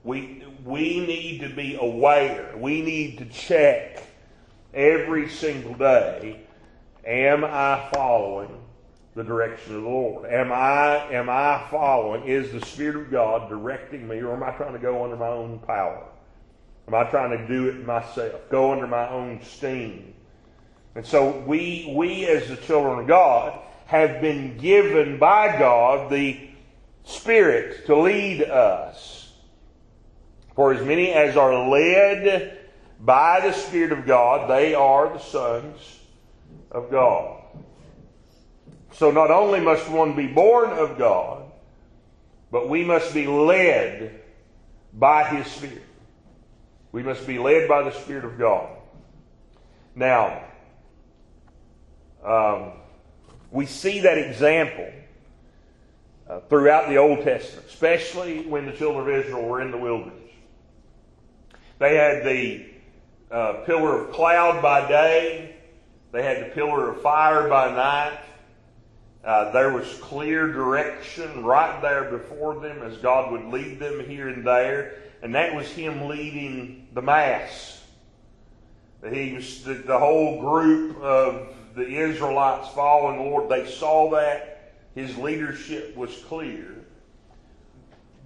We, 0.04 0.44
we 0.64 1.00
need 1.06 1.42
to 1.42 1.50
be 1.50 1.78
aware. 1.80 2.54
We 2.58 2.82
need 2.82 3.20
to 3.20 3.26
check 3.26 4.04
every 4.74 5.30
single 5.30 5.76
day, 5.76 6.42
am 7.06 7.44
I 7.44 7.90
following 7.94 8.50
the 9.16 9.24
direction 9.24 9.76
of 9.76 9.84
the 9.84 9.90
Lord? 9.90 10.32
Am 10.32 10.52
I, 10.52 11.12
am 11.12 11.30
I 11.30 11.68
following, 11.70 12.24
is 12.28 12.52
the 12.52 12.66
Spirit 12.66 12.96
of 12.96 13.12
God 13.12 13.50
directing 13.50 14.08
me, 14.08 14.18
or 14.20 14.34
am 14.34 14.44
I 14.44 14.52
trying 14.52 14.74
to 14.74 14.80
go 14.80 15.04
under 15.04 15.18
my 15.18 15.28
own 15.28 15.60
power? 15.60 16.08
Am 16.88 16.96
I 16.96 17.04
trying 17.10 17.38
to 17.38 17.48
do 17.48 17.70
it 17.70 17.86
myself, 17.86 18.50
go 18.50 18.72
under 18.72 18.88
my 18.88 19.10
own 19.10 19.42
steam? 19.44 20.14
And 20.96 21.06
so 21.06 21.40
we, 21.40 21.94
we 21.96 22.26
as 22.26 22.50
the 22.50 22.58
children 22.58 23.00
of 23.00 23.08
God 23.08 23.60
have 23.86 24.22
been 24.22 24.58
given 24.58 25.18
by 25.20 25.58
God 25.58 26.12
the 26.12 26.50
Spirit 27.04 27.86
to 27.88 27.96
lead 27.96 28.44
us. 28.44 29.34
For 30.56 30.74
as 30.74 30.86
many 30.86 31.12
as 31.12 31.38
are 31.38 31.70
led 31.70 32.60
by 33.00 33.40
the 33.40 33.54
Spirit 33.54 33.92
of 33.92 34.06
God, 34.06 34.50
they 34.50 34.74
are 34.74 35.12
the 35.12 35.20
sons 35.20 36.01
of 36.72 36.90
God. 36.90 37.44
So 38.94 39.12
not 39.12 39.32
only 39.32 39.60
must 39.60 39.90
one 39.90 40.16
be 40.16 40.28
born 40.28 40.70
of 40.72 40.98
God, 40.98 41.44
but 42.52 42.68
we 42.68 42.84
must 42.84 43.14
be 43.14 43.28
led 43.28 44.22
by 44.94 45.24
His 45.24 45.48
Spirit. 45.48 45.84
We 46.92 47.04
must 47.04 47.26
be 47.26 47.40
led 47.40 47.70
by 47.70 47.84
the 47.84 47.92
Spirit 47.92 48.26
of 48.26 48.38
God. 48.38 48.70
Now, 49.96 50.44
um, 52.24 52.74
we 53.50 53.66
see 53.66 54.02
that 54.02 54.18
example 54.18 54.92
uh, 56.30 56.40
throughout 56.50 56.90
the 56.90 56.98
Old 56.98 57.24
Testament, 57.24 57.68
especially 57.68 58.46
when 58.46 58.66
the 58.66 58.74
children 58.74 59.10
of 59.10 59.26
Israel 59.26 59.48
were 59.48 59.62
in 59.62 59.72
the 59.72 59.78
wilderness. 59.78 60.18
They 61.80 61.96
had 61.96 62.24
the 62.24 62.66
uh, 63.32 63.64
pillar 63.66 64.04
of 64.04 64.14
cloud 64.14 64.62
by 64.62 64.88
day, 64.88 65.56
they 66.12 66.24
had 66.24 66.46
the 66.46 66.50
pillar 66.54 66.92
of 66.92 67.02
fire 67.02 67.48
by 67.48 67.72
night. 67.72 68.20
Uh, 69.24 69.52
there 69.52 69.72
was 69.72 69.88
clear 70.02 70.52
direction 70.52 71.44
right 71.44 71.82
there 71.82 72.06
before 72.06 72.60
them 72.60 72.82
as 72.82 72.98
God 72.98 73.32
would 73.32 73.46
lead 73.46 73.80
them 73.80 74.04
here 74.08 74.28
and 74.30 74.46
there, 74.46 74.96
and 75.22 75.36
that 75.36 75.56
was 75.56 75.72
Him 75.72 76.08
leading 76.08 76.88
the 76.94 77.02
mass. 77.02 77.84
He 79.10 79.34
was 79.34 79.64
the, 79.64 79.76
the 79.76 79.98
whole 79.98 80.42
group 80.42 80.98
of 81.02 81.56
the 81.76 81.88
Israelites 81.88 82.70
following 82.70 83.18
the 83.18 83.24
Lord. 83.24 83.50
They 83.50 83.70
saw 83.70 84.10
that 84.12 84.74
His 84.96 85.16
leadership 85.18 85.96
was 85.96 86.16
clear. 86.28 86.76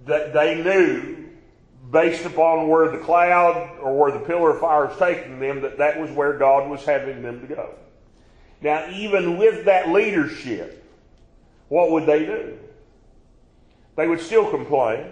That 0.06 0.32
they 0.32 0.62
knew, 0.62 1.25
based 1.90 2.24
upon 2.24 2.68
where 2.68 2.90
the 2.90 2.98
cloud 2.98 3.78
or 3.80 3.96
where 3.96 4.12
the 4.12 4.24
pillar 4.24 4.50
of 4.50 4.60
fire 4.60 4.86
was 4.86 4.98
taking 4.98 5.38
them, 5.38 5.60
that 5.62 5.78
that 5.78 6.00
was 6.00 6.10
where 6.10 6.36
God 6.38 6.68
was 6.68 6.84
having 6.84 7.22
them 7.22 7.40
to 7.40 7.46
go. 7.46 7.74
Now, 8.60 8.88
even 8.90 9.36
with 9.36 9.66
that 9.66 9.90
leadership, 9.90 10.82
what 11.68 11.90
would 11.90 12.06
they 12.06 12.24
do? 12.24 12.58
They 13.96 14.06
would 14.06 14.20
still 14.20 14.50
complain. 14.50 15.06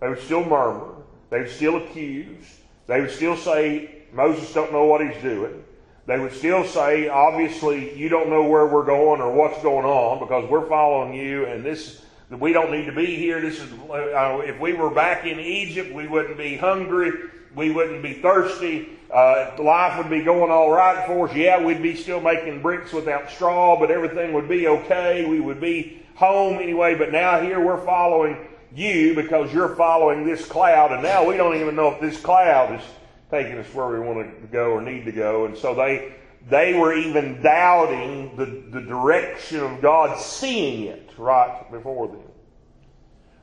They 0.00 0.08
would 0.08 0.20
still 0.20 0.44
murmur. 0.44 0.94
They 1.30 1.40
would 1.40 1.50
still 1.50 1.76
accuse. 1.76 2.44
They 2.86 3.00
would 3.00 3.10
still 3.10 3.36
say, 3.36 4.04
Moses 4.12 4.52
don't 4.52 4.72
know 4.72 4.84
what 4.84 5.00
he's 5.00 5.20
doing. 5.22 5.64
They 6.06 6.18
would 6.18 6.32
still 6.32 6.64
say, 6.64 7.08
obviously, 7.08 7.96
you 7.98 8.08
don't 8.08 8.30
know 8.30 8.44
where 8.44 8.66
we're 8.66 8.84
going 8.84 9.20
or 9.20 9.32
what's 9.32 9.60
going 9.62 9.84
on 9.84 10.20
because 10.20 10.48
we're 10.48 10.68
following 10.68 11.14
you 11.14 11.46
and 11.46 11.64
this, 11.64 12.02
we 12.30 12.52
don't 12.52 12.72
need 12.72 12.86
to 12.86 12.92
be 12.92 13.16
here. 13.16 13.40
This 13.40 13.60
is, 13.60 13.72
uh, 13.72 14.42
if 14.44 14.58
we 14.58 14.72
were 14.72 14.90
back 14.90 15.26
in 15.26 15.38
Egypt, 15.38 15.92
we 15.92 16.08
wouldn't 16.08 16.36
be 16.36 16.56
hungry. 16.56 17.12
We 17.54 17.70
wouldn't 17.70 18.02
be 18.02 18.14
thirsty. 18.14 18.88
Uh, 19.12 19.52
life 19.58 19.96
would 19.98 20.10
be 20.10 20.22
going 20.22 20.50
all 20.50 20.70
right 20.70 21.06
for 21.06 21.28
us. 21.28 21.34
Yeah, 21.34 21.62
we'd 21.62 21.82
be 21.82 21.94
still 21.94 22.20
making 22.20 22.62
bricks 22.62 22.92
without 22.92 23.30
straw, 23.30 23.78
but 23.78 23.90
everything 23.90 24.32
would 24.32 24.48
be 24.48 24.66
okay. 24.66 25.24
We 25.24 25.38
would 25.38 25.60
be 25.60 26.02
home 26.16 26.58
anyway. 26.58 26.96
But 26.96 27.12
now 27.12 27.40
here 27.40 27.64
we're 27.64 27.84
following 27.84 28.36
you 28.74 29.14
because 29.14 29.52
you're 29.52 29.76
following 29.76 30.26
this 30.26 30.44
cloud, 30.44 30.92
and 30.92 31.02
now 31.02 31.24
we 31.24 31.36
don't 31.36 31.56
even 31.56 31.76
know 31.76 31.92
if 31.92 32.00
this 32.00 32.20
cloud 32.20 32.78
is 32.78 32.86
taking 33.30 33.56
us 33.58 33.72
where 33.72 33.88
we 33.88 34.00
want 34.00 34.40
to 34.40 34.46
go 34.48 34.72
or 34.72 34.82
need 34.82 35.04
to 35.04 35.12
go. 35.12 35.46
And 35.46 35.56
so 35.56 35.74
they 35.74 36.12
they 36.50 36.74
were 36.74 36.94
even 36.94 37.40
doubting 37.40 38.36
the, 38.36 38.46
the 38.78 38.80
direction 38.80 39.60
of 39.60 39.80
God, 39.80 40.18
seeing 40.20 40.84
it 40.84 41.05
right 41.18 41.70
before 41.70 42.08
them. 42.08 42.22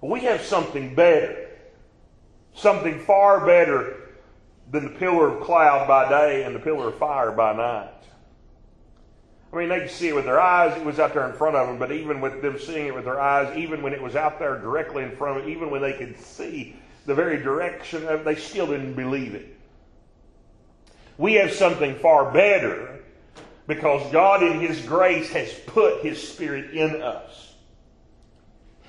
We 0.02 0.22
have 0.22 0.42
something 0.42 0.96
better, 0.96 1.50
something 2.54 3.00
far 3.00 3.46
better 3.46 4.12
than 4.72 4.84
the 4.86 5.00
pillar 5.00 5.38
of 5.38 5.44
cloud 5.44 5.88
by 5.88 6.10
day 6.10 6.44
and 6.44 6.56
the 6.56 6.60
pillar 6.60 6.90
of 6.90 6.98
fire 6.98 7.32
by 7.32 7.54
night. 7.54 7.90
I 9.54 9.56
mean, 9.56 9.70
they 9.70 9.82
could 9.82 9.92
see 9.92 10.08
it 10.08 10.16
with 10.16 10.26
their 10.26 10.42
eyes. 10.42 10.76
It 10.76 10.84
was 10.84 11.00
out 11.00 11.14
there 11.14 11.30
in 11.30 11.36
front 11.36 11.56
of 11.56 11.68
them, 11.68 11.78
but 11.78 11.92
even 11.92 12.22
with 12.22 12.42
them 12.42 12.58
seeing 12.58 12.88
it 12.88 12.96
with 12.96 13.06
their 13.06 13.20
eyes, 13.20 13.56
even 13.56 13.84
when 13.84 13.94
it 13.94 14.02
was 14.02 14.16
out 14.16 14.40
there 14.40 14.58
directly 14.58 15.04
in 15.04 15.16
front 15.16 15.38
of 15.38 15.44
them, 15.44 15.52
even 15.52 15.70
when 15.70 15.82
they 15.82 15.94
could 15.94 16.20
see 16.20 16.76
the 17.06 17.14
very 17.14 17.38
direction 17.38 18.04
of 18.08 18.22
it, 18.22 18.26
they 18.26 18.36
still 18.36 18.66
didn't 18.68 18.96
believe 18.96 19.36
it. 19.36 19.56
We 21.20 21.36
have 21.36 21.54
something 21.54 21.96
far 21.96 22.32
better 22.32 23.00
because 23.68 24.12
God 24.12 24.42
in 24.42 24.60
His 24.60 24.82
grace 24.82 25.32
has 25.32 25.54
put 25.68 26.02
His 26.02 26.26
Spirit 26.28 26.72
in 26.72 27.02
us. 27.02 27.53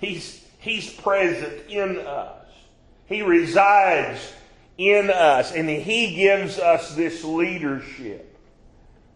He's, 0.00 0.44
he's 0.58 0.92
present 0.92 1.68
in 1.68 1.98
us. 1.98 2.46
He 3.06 3.22
resides 3.22 4.32
in 4.76 5.10
us 5.10 5.52
and 5.52 5.68
He 5.68 6.16
gives 6.16 6.58
us 6.58 6.94
this 6.94 7.24
leadership 7.24 8.38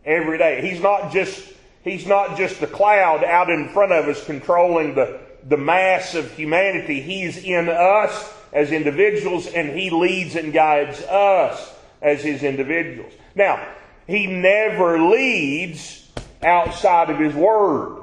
every 0.04 0.38
day. 0.38 0.60
He's 0.68 0.80
not 0.80 1.12
just, 1.12 1.52
He's 1.82 2.06
not 2.06 2.36
just 2.36 2.60
the 2.60 2.66
cloud 2.66 3.24
out 3.24 3.50
in 3.50 3.68
front 3.70 3.92
of 3.92 4.06
us 4.06 4.24
controlling 4.24 4.94
the, 4.94 5.20
the 5.46 5.56
mass 5.56 6.14
of 6.14 6.30
humanity. 6.32 7.00
He's 7.00 7.38
in 7.38 7.68
us 7.68 8.32
as 8.52 8.72
individuals 8.72 9.46
and 9.46 9.70
He 9.70 9.90
leads 9.90 10.36
and 10.36 10.52
guides 10.52 11.00
us 11.02 11.74
as 12.02 12.22
his 12.22 12.42
individuals. 12.42 13.12
Now, 13.34 13.66
he 14.06 14.26
never 14.26 15.00
leads 15.00 16.08
outside 16.42 17.10
of 17.10 17.18
his 17.18 17.34
word. 17.34 17.97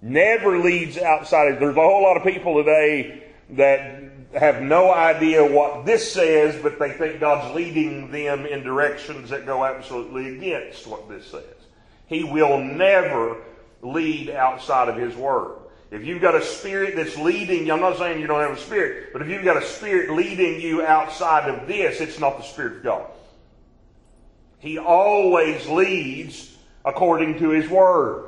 Never 0.00 0.58
leads 0.58 0.96
outside 0.96 1.52
of 1.52 1.60
There's 1.60 1.76
a 1.76 1.80
whole 1.80 2.02
lot 2.02 2.16
of 2.16 2.22
people 2.22 2.62
today 2.62 3.24
that 3.50 4.02
have 4.34 4.62
no 4.62 4.92
idea 4.92 5.44
what 5.44 5.86
this 5.86 6.12
says, 6.12 6.60
but 6.62 6.78
they 6.78 6.92
think 6.92 7.18
God's 7.18 7.54
leading 7.54 8.10
them 8.10 8.46
in 8.46 8.62
directions 8.62 9.30
that 9.30 9.46
go 9.46 9.64
absolutely 9.64 10.36
against 10.36 10.86
what 10.86 11.08
this 11.08 11.26
says. 11.26 11.44
He 12.06 12.24
will 12.24 12.58
never 12.58 13.38
lead 13.82 14.30
outside 14.30 14.88
of 14.88 14.96
His 14.96 15.16
Word. 15.16 15.58
If 15.90 16.04
you've 16.04 16.20
got 16.20 16.34
a 16.34 16.44
spirit 16.44 16.96
that's 16.96 17.16
leading 17.16 17.66
you, 17.66 17.72
I'm 17.72 17.80
not 17.80 17.96
saying 17.96 18.20
you 18.20 18.26
don't 18.26 18.40
have 18.40 18.58
a 18.58 18.60
spirit, 18.60 19.12
but 19.12 19.22
if 19.22 19.28
you've 19.28 19.44
got 19.44 19.56
a 19.56 19.66
spirit 19.66 20.10
leading 20.10 20.60
you 20.60 20.84
outside 20.84 21.48
of 21.48 21.66
this, 21.66 22.00
it's 22.00 22.20
not 22.20 22.36
the 22.36 22.44
Spirit 22.44 22.78
of 22.78 22.82
God. 22.82 23.10
He 24.58 24.76
always 24.76 25.66
leads 25.66 26.54
according 26.84 27.38
to 27.38 27.50
His 27.50 27.70
Word. 27.70 28.27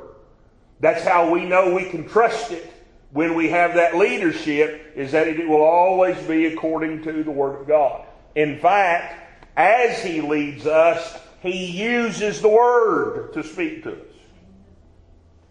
That's 0.81 1.03
how 1.03 1.31
we 1.31 1.45
know 1.45 1.73
we 1.73 1.85
can 1.85 2.09
trust 2.09 2.51
it 2.51 2.73
when 3.11 3.35
we 3.35 3.49
have 3.49 3.75
that 3.75 3.95
leadership, 3.95 4.93
is 4.95 5.11
that 5.11 5.27
it 5.27 5.47
will 5.47 5.61
always 5.61 6.17
be 6.23 6.47
according 6.47 7.03
to 7.03 7.23
the 7.23 7.31
Word 7.31 7.61
of 7.61 7.67
God. 7.67 8.05
In 8.35 8.59
fact, 8.59 9.43
as 9.55 10.03
He 10.03 10.21
leads 10.21 10.65
us, 10.65 11.19
He 11.41 11.65
uses 11.65 12.41
the 12.41 12.49
Word 12.49 13.33
to 13.33 13.43
speak 13.43 13.83
to 13.83 13.91
us. 13.91 14.07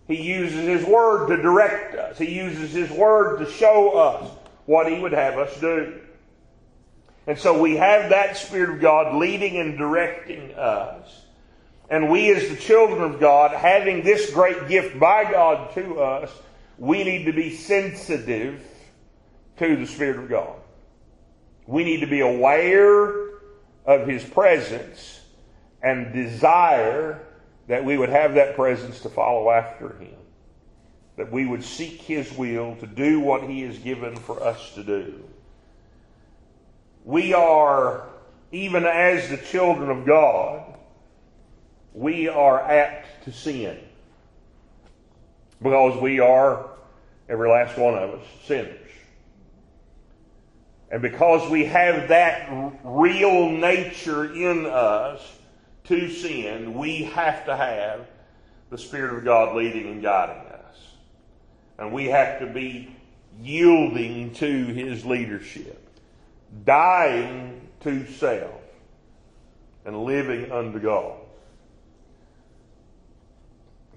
He 0.09 0.21
uses 0.21 0.67
His 0.67 0.85
Word 0.85 1.29
to 1.29 1.37
direct 1.37 1.95
us. 1.95 2.19
He 2.19 2.35
uses 2.35 2.73
His 2.73 2.91
Word 2.91 3.39
to 3.39 3.51
show 3.53 3.93
us 3.93 4.31
what 4.67 4.91
He 4.91 4.99
would 4.99 5.13
have 5.13 5.39
us 5.39 5.61
do. 5.61 6.01
And 7.27 7.39
so 7.39 7.61
we 7.61 7.77
have 7.77 8.11
that 8.11 8.37
Spirit 8.37 8.71
of 8.71 8.81
God 8.81 9.15
leading 9.15 9.59
and 9.59 9.79
directing 9.79 10.55
us. 10.55 11.25
And 11.91 12.09
we 12.09 12.33
as 12.33 12.49
the 12.49 12.57
children 12.57 13.03
of 13.03 13.21
God, 13.21 13.51
having 13.51 14.03
this 14.03 14.31
great 14.31 14.69
gift 14.69 14.99
by 14.99 15.31
God 15.31 15.75
to 15.75 16.01
us, 16.01 16.33
we 16.79 17.05
need 17.05 17.25
to 17.25 17.33
be 17.33 17.55
sensitive 17.55 18.65
to 19.59 19.77
the 19.77 19.87
Spirit 19.87 20.19
of 20.19 20.29
God. 20.29 20.55
We 21.67 21.85
need 21.85 22.01
to 22.01 22.07
be 22.07 22.21
aware 22.21 23.13
of 23.85 24.07
His 24.07 24.25
presence 24.25 25.21
and 25.83 26.13
desire 26.13 27.27
that 27.71 27.85
we 27.85 27.97
would 27.97 28.09
have 28.09 28.35
that 28.35 28.57
presence 28.57 29.01
to 29.01 29.09
follow 29.09 29.51
after 29.51 29.91
him. 29.95 30.17
That 31.17 31.31
we 31.31 31.47
would 31.47 31.63
seek 31.63 32.01
his 32.03 32.33
will 32.33 32.77
to 32.77 32.87
do 32.87 33.21
what 33.21 33.45
he 33.45 33.63
has 33.63 33.79
given 33.79 34.17
for 34.17 34.43
us 34.43 34.75
to 34.75 34.83
do. 34.83 35.23
We 37.05 37.33
are, 37.33 38.09
even 38.53 38.85
as 38.85 39.29
the 39.29 39.37
children 39.37 39.91
of 39.91 40.05
God, 40.05 40.65
we 41.95 42.29
are 42.29 42.61
apt 42.61 43.25
to 43.25 43.33
sin. 43.33 43.79
Because 45.63 46.01
we 46.01 46.21
are, 46.21 46.71
every 47.29 47.49
last 47.49 47.77
one 47.77 47.95
of 47.95 48.11
us, 48.11 48.27
sinners. 48.47 48.77
And 50.91 51.03
because 51.03 51.49
we 51.51 51.67
have 51.67 52.09
that 52.09 52.51
real 52.83 53.49
nature 53.51 54.33
in 54.33 54.67
us, 54.67 55.21
to 55.91 56.09
sin, 56.09 56.75
we 56.75 57.03
have 57.03 57.45
to 57.47 57.57
have 57.57 58.07
the 58.71 58.79
Spirit 58.79 59.17
of 59.17 59.25
God 59.25 59.57
leading 59.57 59.91
and 59.91 60.01
guiding 60.01 60.47
us. 60.47 60.77
And 61.79 61.93
we 61.93 62.07
have 62.07 62.39
to 62.39 62.47
be 62.47 62.97
yielding 63.43 64.33
to 64.35 64.65
His 64.67 65.05
leadership, 65.05 65.85
dying 66.65 67.69
to 67.81 68.07
self, 68.07 68.61
and 69.85 70.05
living 70.05 70.53
unto 70.53 70.79
God. 70.79 71.19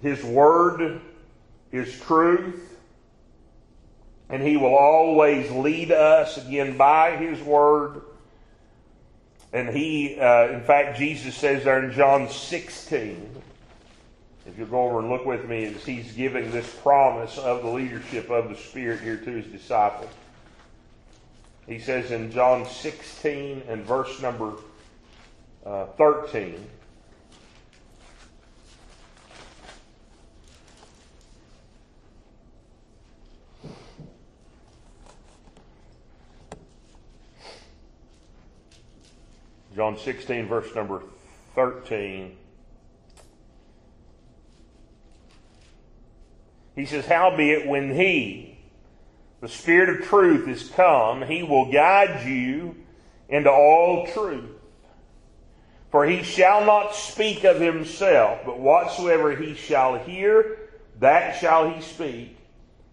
His 0.04 0.22
Word 0.22 1.00
is 1.72 1.98
truth, 2.00 2.78
and 4.28 4.40
He 4.40 4.56
will 4.56 4.76
always 4.76 5.50
lead 5.50 5.90
us 5.90 6.36
again 6.36 6.76
by 6.76 7.16
His 7.16 7.42
Word 7.42 8.02
and 9.54 9.68
he, 9.68 10.18
uh, 10.18 10.48
in 10.48 10.62
fact, 10.62 10.98
Jesus 10.98 11.36
says 11.36 11.62
there 11.62 11.80
in 11.80 11.92
John 11.92 12.28
16, 12.28 13.40
If 14.46 14.58
you 14.58 14.66
go 14.66 14.82
over 14.82 14.98
and 14.98 15.08
look 15.08 15.24
with 15.24 15.48
me, 15.48 15.66
as 15.66 15.84
he's 15.84 16.10
giving 16.10 16.50
this 16.50 16.68
promise 16.82 17.38
of 17.38 17.62
the 17.62 17.68
leadership 17.68 18.30
of 18.30 18.48
the 18.48 18.56
Spirit 18.56 19.00
here 19.00 19.16
to 19.16 19.30
his 19.30 19.46
disciples. 19.46 20.10
He 21.68 21.78
says 21.78 22.10
in 22.10 22.32
John 22.32 22.66
16 22.66 23.62
and 23.68 23.84
verse 23.84 24.20
number 24.20 24.54
uh, 25.64 25.86
13, 25.98 26.56
John 39.74 39.98
16, 39.98 40.46
verse 40.46 40.72
number 40.74 41.02
13. 41.54 42.36
He 46.76 46.86
says, 46.86 47.06
Howbeit, 47.06 47.66
when 47.66 47.94
he, 47.94 48.58
the 49.40 49.48
Spirit 49.48 49.88
of 50.00 50.06
truth, 50.06 50.48
is 50.48 50.70
come, 50.70 51.22
he 51.22 51.42
will 51.42 51.72
guide 51.72 52.26
you 52.26 52.76
into 53.28 53.50
all 53.50 54.06
truth. 54.08 54.50
For 55.90 56.04
he 56.04 56.22
shall 56.22 56.64
not 56.64 56.94
speak 56.94 57.44
of 57.44 57.60
himself, 57.60 58.40
but 58.44 58.58
whatsoever 58.58 59.34
he 59.34 59.54
shall 59.54 59.98
hear, 59.98 60.58
that 60.98 61.38
shall 61.38 61.70
he 61.70 61.80
speak, 61.80 62.36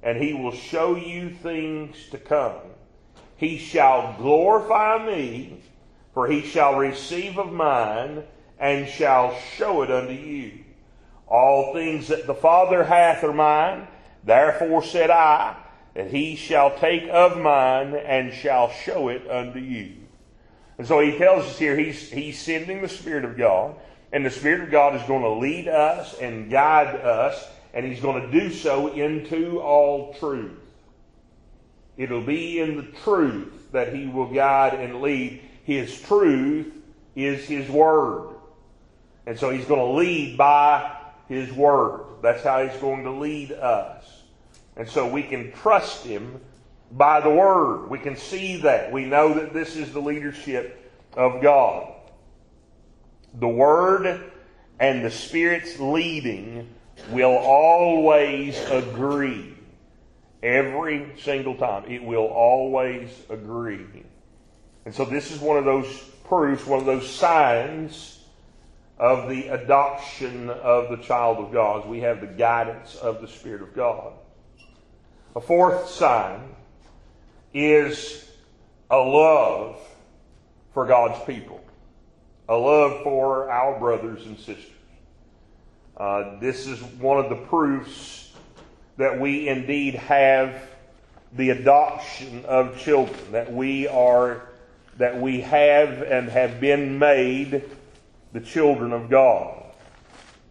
and 0.04 0.22
he 0.22 0.34
will 0.34 0.54
show 0.54 0.96
you 0.96 1.32
things 1.32 1.96
to 2.12 2.18
come. 2.18 2.58
He 3.38 3.58
shall 3.58 4.16
glorify 4.20 5.04
me, 5.04 5.62
for 6.14 6.28
he 6.28 6.42
shall 6.42 6.78
receive 6.78 7.38
of 7.38 7.52
mine 7.52 8.24
and 8.60 8.88
shall 8.88 9.36
show 9.56 9.82
it 9.82 9.92
unto 9.92 10.14
you. 10.14 10.52
All 11.28 11.74
things 11.74 12.10
that 12.10 12.28
the 12.28 12.36
Father 12.36 12.84
hath 12.84 13.24
are 13.24 13.34
mine. 13.34 13.88
Therefore 14.24 14.84
said 14.84 15.10
I, 15.10 15.56
that 15.96 16.12
he 16.12 16.36
shall 16.36 16.78
take 16.78 17.08
of 17.10 17.38
mine 17.38 17.96
and 17.96 18.34
shall 18.34 18.70
show 18.70 19.10
it 19.10 19.30
unto 19.30 19.60
you. 19.60 19.94
And 20.78 20.88
so 20.88 21.00
he 21.00 21.18
tells 21.18 21.46
us 21.46 21.60
here 21.60 21.78
he's, 21.78 22.10
he's 22.10 22.40
sending 22.40 22.82
the 22.82 22.90
Spirit 22.90 23.26
of 23.26 23.38
God, 23.38 23.76
and 24.12 24.26
the 24.26 24.32
Spirit 24.32 24.62
of 24.62 24.72
God 24.72 24.96
is 24.96 25.04
going 25.04 25.22
to 25.22 25.30
lead 25.30 25.68
us 25.68 26.18
and 26.20 26.50
guide 26.50 26.96
us, 26.96 27.48
and 27.74 27.86
he's 27.86 28.02
going 28.02 28.22
to 28.22 28.32
do 28.32 28.52
so 28.52 28.88
into 28.88 29.60
all 29.60 30.14
truth. 30.16 30.60
It'll 31.98 32.24
be 32.24 32.60
in 32.60 32.78
the 32.78 32.88
truth 33.04 33.72
that 33.72 33.94
he 33.94 34.08
will 34.08 34.34
guide 34.34 34.74
and 34.74 35.02
lead. 35.02 35.42
His 35.64 36.02
truth 36.02 36.74
is 37.16 37.46
His 37.46 37.70
Word. 37.70 38.36
And 39.26 39.38
so 39.38 39.50
He's 39.50 39.66
going 39.66 39.80
to 39.80 39.98
lead 39.98 40.38
by 40.38 40.98
His 41.28 41.52
Word. 41.52 42.06
That's 42.22 42.44
how 42.44 42.66
He's 42.66 42.80
going 42.80 43.04
to 43.04 43.12
lead 43.12 43.52
us. 43.52 44.06
And 44.76 44.88
so 44.88 45.08
we 45.08 45.24
can 45.24 45.52
trust 45.52 46.06
Him 46.06 46.40
by 46.92 47.22
the 47.22 47.30
Word. 47.30 47.90
We 47.90 48.00
can 48.00 48.16
see 48.16 48.62
that. 48.62 48.92
We 48.92 49.06
know 49.06 49.34
that 49.36 49.54
this 49.54 49.76
is 49.76 49.92
the 49.94 50.02
leadership 50.02 50.92
of 51.14 51.42
God. 51.42 51.94
The 53.40 53.48
Word 53.48 54.32
and 54.80 55.06
the 55.06 55.12
Spirit's 55.12 55.80
leading 55.80 56.68
will 57.12 57.38
always 57.38 58.60
agree. 58.70 59.56
Every 60.44 61.12
single 61.20 61.56
time. 61.56 61.86
It 61.88 62.04
will 62.04 62.26
always 62.26 63.10
agree. 63.30 63.86
And 64.86 64.94
so 64.94 65.06
this 65.06 65.32
is 65.32 65.40
one 65.40 65.58
of 65.58 65.66
those 65.66 65.88
proofs, 66.26 66.66
one 66.66 66.80
of 66.80 66.86
those 66.86 67.10
signs 67.10 68.20
of 68.98 69.30
the 69.30 69.48
adoption 69.48 70.50
of 70.50 70.90
the 70.90 71.04
child 71.04 71.38
of 71.38 71.52
God. 71.52 71.88
We 71.88 72.02
have 72.02 72.22
the 72.22 72.28
guidance 72.28 72.96
of 72.96 73.22
the 73.22 73.28
Spirit 73.28 73.62
of 73.62 73.76
God. 73.76 74.14
A 75.36 75.42
fourth 75.42 75.90
sign 75.90 76.56
is 77.54 78.30
a 78.90 78.98
love 78.98 79.78
for 80.74 80.86
God's 80.86 81.24
people, 81.26 81.64
a 82.48 82.56
love 82.56 83.04
for 83.04 83.50
our 83.50 83.80
brothers 83.80 84.26
and 84.26 84.38
sisters. 84.38 84.66
Uh, 85.98 86.40
this 86.40 86.68
is 86.68 86.82
one 86.82 87.24
of 87.24 87.30
the 87.30 87.36
proofs 87.48 88.34
that 88.98 89.20
we 89.20 89.48
indeed 89.48 89.96
have 89.96 90.62
the 91.34 91.52
adoption 91.52 92.44
of 92.46 92.78
children, 92.78 93.32
that 93.32 93.52
we 93.52 93.88
are 93.88 94.51
that 94.98 95.20
we 95.20 95.42
have 95.42 96.02
and 96.02 96.30
have 96.30 96.60
been 96.60 97.00
made 97.00 97.64
the 98.34 98.40
children 98.40 98.94
of 98.94 99.10
God. 99.10 99.64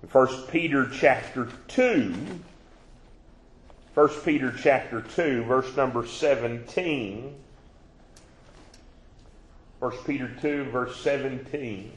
First 0.09 0.49
Peter 0.49 0.89
chapter 0.91 1.49
2, 1.69 2.15
1 3.95 4.09
Peter 4.25 4.55
chapter 4.57 5.03
2, 5.03 5.45
verse 5.45 5.77
number 5.77 6.07
17. 6.07 7.35
1 9.79 9.93
Peter 10.07 10.31
2, 10.41 10.65
verse 10.65 10.97
17. 11.01 11.93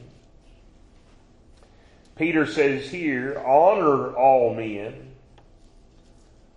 Peter 2.16 2.46
says 2.46 2.88
here, 2.90 3.42
honor 3.44 4.14
all 4.14 4.54
men, 4.54 5.10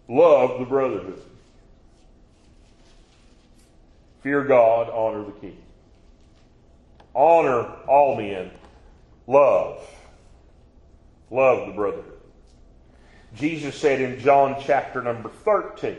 love 0.07 0.59
the 0.59 0.65
brotherhood. 0.65 1.21
Fear 4.21 4.43
God, 4.43 4.89
honor 4.89 5.23
the 5.23 5.31
king 5.31 5.57
honor 7.17 7.63
all 7.87 8.15
men, 8.15 8.51
love. 9.25 9.81
Love 11.31 11.67
the 11.67 11.73
brotherhood. 11.73 12.13
Jesus 13.35 13.75
said 13.75 13.99
in 13.99 14.19
John 14.19 14.55
chapter 14.61 15.01
number 15.01 15.29
13, 15.29 15.97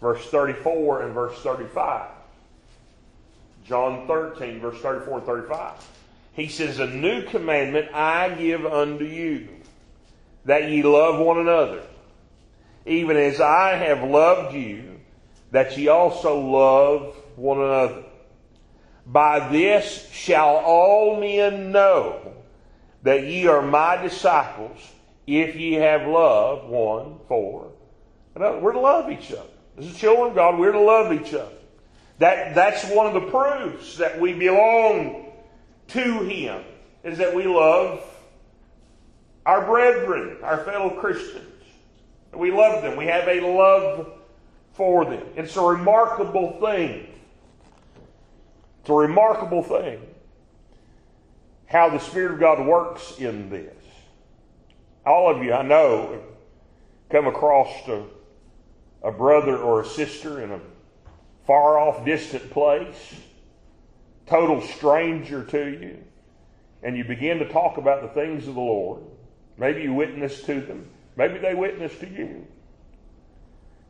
verse 0.00 0.24
34 0.26 1.02
and 1.02 1.14
verse 1.14 1.38
35. 1.38 2.08
John 3.64 4.06
13, 4.06 4.60
verse 4.60 4.80
34 4.80 5.18
and 5.18 5.26
35. 5.26 5.72
He 6.32 6.48
says, 6.48 6.80
A 6.80 6.86
new 6.86 7.22
commandment 7.22 7.94
I 7.94 8.30
give 8.30 8.66
unto 8.66 9.04
you, 9.04 9.48
that 10.44 10.70
ye 10.70 10.82
love 10.82 11.24
one 11.24 11.38
another, 11.38 11.82
even 12.86 13.16
as 13.16 13.40
I 13.40 13.76
have 13.76 14.02
loved 14.02 14.54
you, 14.54 15.00
that 15.52 15.78
ye 15.78 15.88
also 15.88 16.40
love 16.40 17.14
one 17.36 17.58
another. 17.58 18.04
By 19.06 19.48
this 19.50 20.08
shall 20.12 20.56
all 20.56 21.20
men 21.20 21.72
know 21.72 22.34
that 23.02 23.24
ye 23.24 23.46
are 23.46 23.62
my 23.62 23.96
disciples 23.96 24.78
if 25.26 25.56
ye 25.56 25.74
have 25.74 26.08
love 26.08 26.68
one 26.68 27.18
for 27.28 27.70
another. 28.34 28.58
We're 28.58 28.72
to 28.72 28.80
love 28.80 29.10
each 29.10 29.30
other. 29.32 29.42
As 29.76 29.92
the 29.92 29.98
children 29.98 30.28
of 30.30 30.34
God, 30.34 30.58
we're 30.58 30.72
to 30.72 30.80
love 30.80 31.12
each 31.12 31.34
other. 31.34 31.52
That, 32.18 32.54
that's 32.54 32.88
one 32.90 33.06
of 33.06 33.14
the 33.14 33.30
proofs 33.30 33.96
that 33.96 34.20
we 34.20 34.32
belong 34.32 35.32
to 35.88 36.20
Him, 36.20 36.62
is 37.02 37.18
that 37.18 37.34
we 37.34 37.44
love 37.44 38.02
our 39.44 39.66
brethren, 39.66 40.38
our 40.42 40.64
fellow 40.64 40.90
Christians. 40.90 41.44
We 42.32 42.50
love 42.50 42.82
them. 42.82 42.96
We 42.96 43.06
have 43.06 43.28
a 43.28 43.40
love 43.40 44.12
for 44.72 45.04
them. 45.04 45.26
It's 45.36 45.56
a 45.56 45.62
remarkable 45.62 46.58
thing 46.60 47.06
it's 48.84 48.90
a 48.90 48.92
remarkable 48.92 49.62
thing 49.62 49.98
how 51.64 51.88
the 51.88 51.98
Spirit 51.98 52.34
of 52.34 52.38
God 52.38 52.66
works 52.66 53.16
in 53.18 53.48
this. 53.48 53.74
All 55.06 55.34
of 55.34 55.42
you, 55.42 55.54
I 55.54 55.62
know, 55.62 56.22
come 57.10 57.26
across 57.26 57.70
a, 57.88 58.04
a 59.02 59.10
brother 59.10 59.56
or 59.56 59.80
a 59.80 59.86
sister 59.86 60.42
in 60.42 60.50
a 60.50 60.60
far 61.46 61.78
off, 61.78 62.04
distant 62.04 62.50
place, 62.50 63.14
total 64.26 64.60
stranger 64.60 65.42
to 65.44 65.66
you, 65.66 66.04
and 66.82 66.94
you 66.94 67.04
begin 67.04 67.38
to 67.38 67.48
talk 67.48 67.78
about 67.78 68.02
the 68.02 68.08
things 68.08 68.46
of 68.46 68.54
the 68.54 68.60
Lord. 68.60 69.00
Maybe 69.56 69.80
you 69.80 69.94
witness 69.94 70.42
to 70.42 70.60
them, 70.60 70.90
maybe 71.16 71.38
they 71.38 71.54
witness 71.54 71.98
to 72.00 72.06
you 72.06 72.46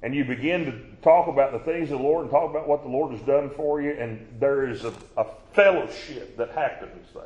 and 0.04 0.14
you 0.14 0.22
begin 0.22 0.66
to 0.66 0.72
talk 1.00 1.28
about 1.28 1.52
the 1.52 1.58
things 1.60 1.90
of 1.90 1.96
the 1.96 2.04
Lord 2.04 2.24
and 2.24 2.30
talk 2.30 2.50
about 2.50 2.68
what 2.68 2.82
the 2.82 2.90
Lord 2.90 3.12
has 3.12 3.22
done 3.22 3.48
for 3.48 3.80
you, 3.80 3.92
and 3.92 4.36
there 4.38 4.68
is 4.68 4.84
a, 4.84 4.92
a 5.16 5.24
fellowship 5.54 6.36
that 6.36 6.50
happens 6.50 7.08
there. 7.14 7.22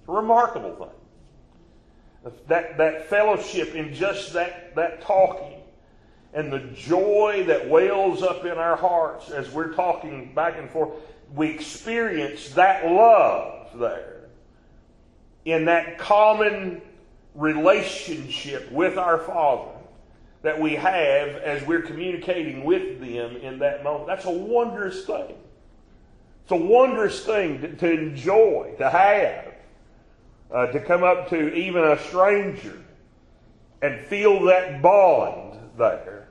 It's 0.00 0.08
a 0.08 0.12
remarkable 0.12 0.74
thing. 0.74 2.32
That, 2.48 2.78
that 2.78 3.10
fellowship 3.10 3.74
in 3.74 3.92
just 3.92 4.32
that, 4.32 4.74
that 4.74 5.02
talking 5.02 5.60
and 6.32 6.50
the 6.50 6.60
joy 6.74 7.44
that 7.48 7.68
wells 7.68 8.22
up 8.22 8.46
in 8.46 8.52
our 8.52 8.76
hearts 8.76 9.30
as 9.30 9.50
we're 9.50 9.74
talking 9.74 10.32
back 10.34 10.56
and 10.56 10.70
forth, 10.70 10.94
we 11.34 11.50
experience 11.50 12.48
that 12.50 12.86
love 12.86 13.78
there 13.78 14.30
in 15.44 15.66
that 15.66 15.98
common 15.98 16.80
relationship 17.34 18.72
with 18.72 18.96
our 18.96 19.18
Father 19.18 19.71
that 20.42 20.60
we 20.60 20.74
have 20.74 21.28
as 21.36 21.66
we're 21.66 21.82
communicating 21.82 22.64
with 22.64 23.00
them 23.00 23.36
in 23.36 23.60
that 23.60 23.84
moment. 23.84 24.06
That's 24.08 24.24
a 24.24 24.30
wondrous 24.30 25.04
thing. 25.06 25.34
It's 26.42 26.50
a 26.52 26.56
wondrous 26.56 27.24
thing 27.24 27.60
to, 27.60 27.76
to 27.76 27.90
enjoy, 27.92 28.74
to 28.78 28.90
have. 28.90 29.54
uh, 30.52 30.66
to 30.66 30.80
come 30.80 31.02
up 31.02 31.30
to 31.30 31.52
even 31.54 31.82
a 31.82 31.98
stranger 32.08 32.78
and 33.80 34.04
feel 34.06 34.44
that 34.44 34.82
bond 34.82 35.58
there 35.78 36.28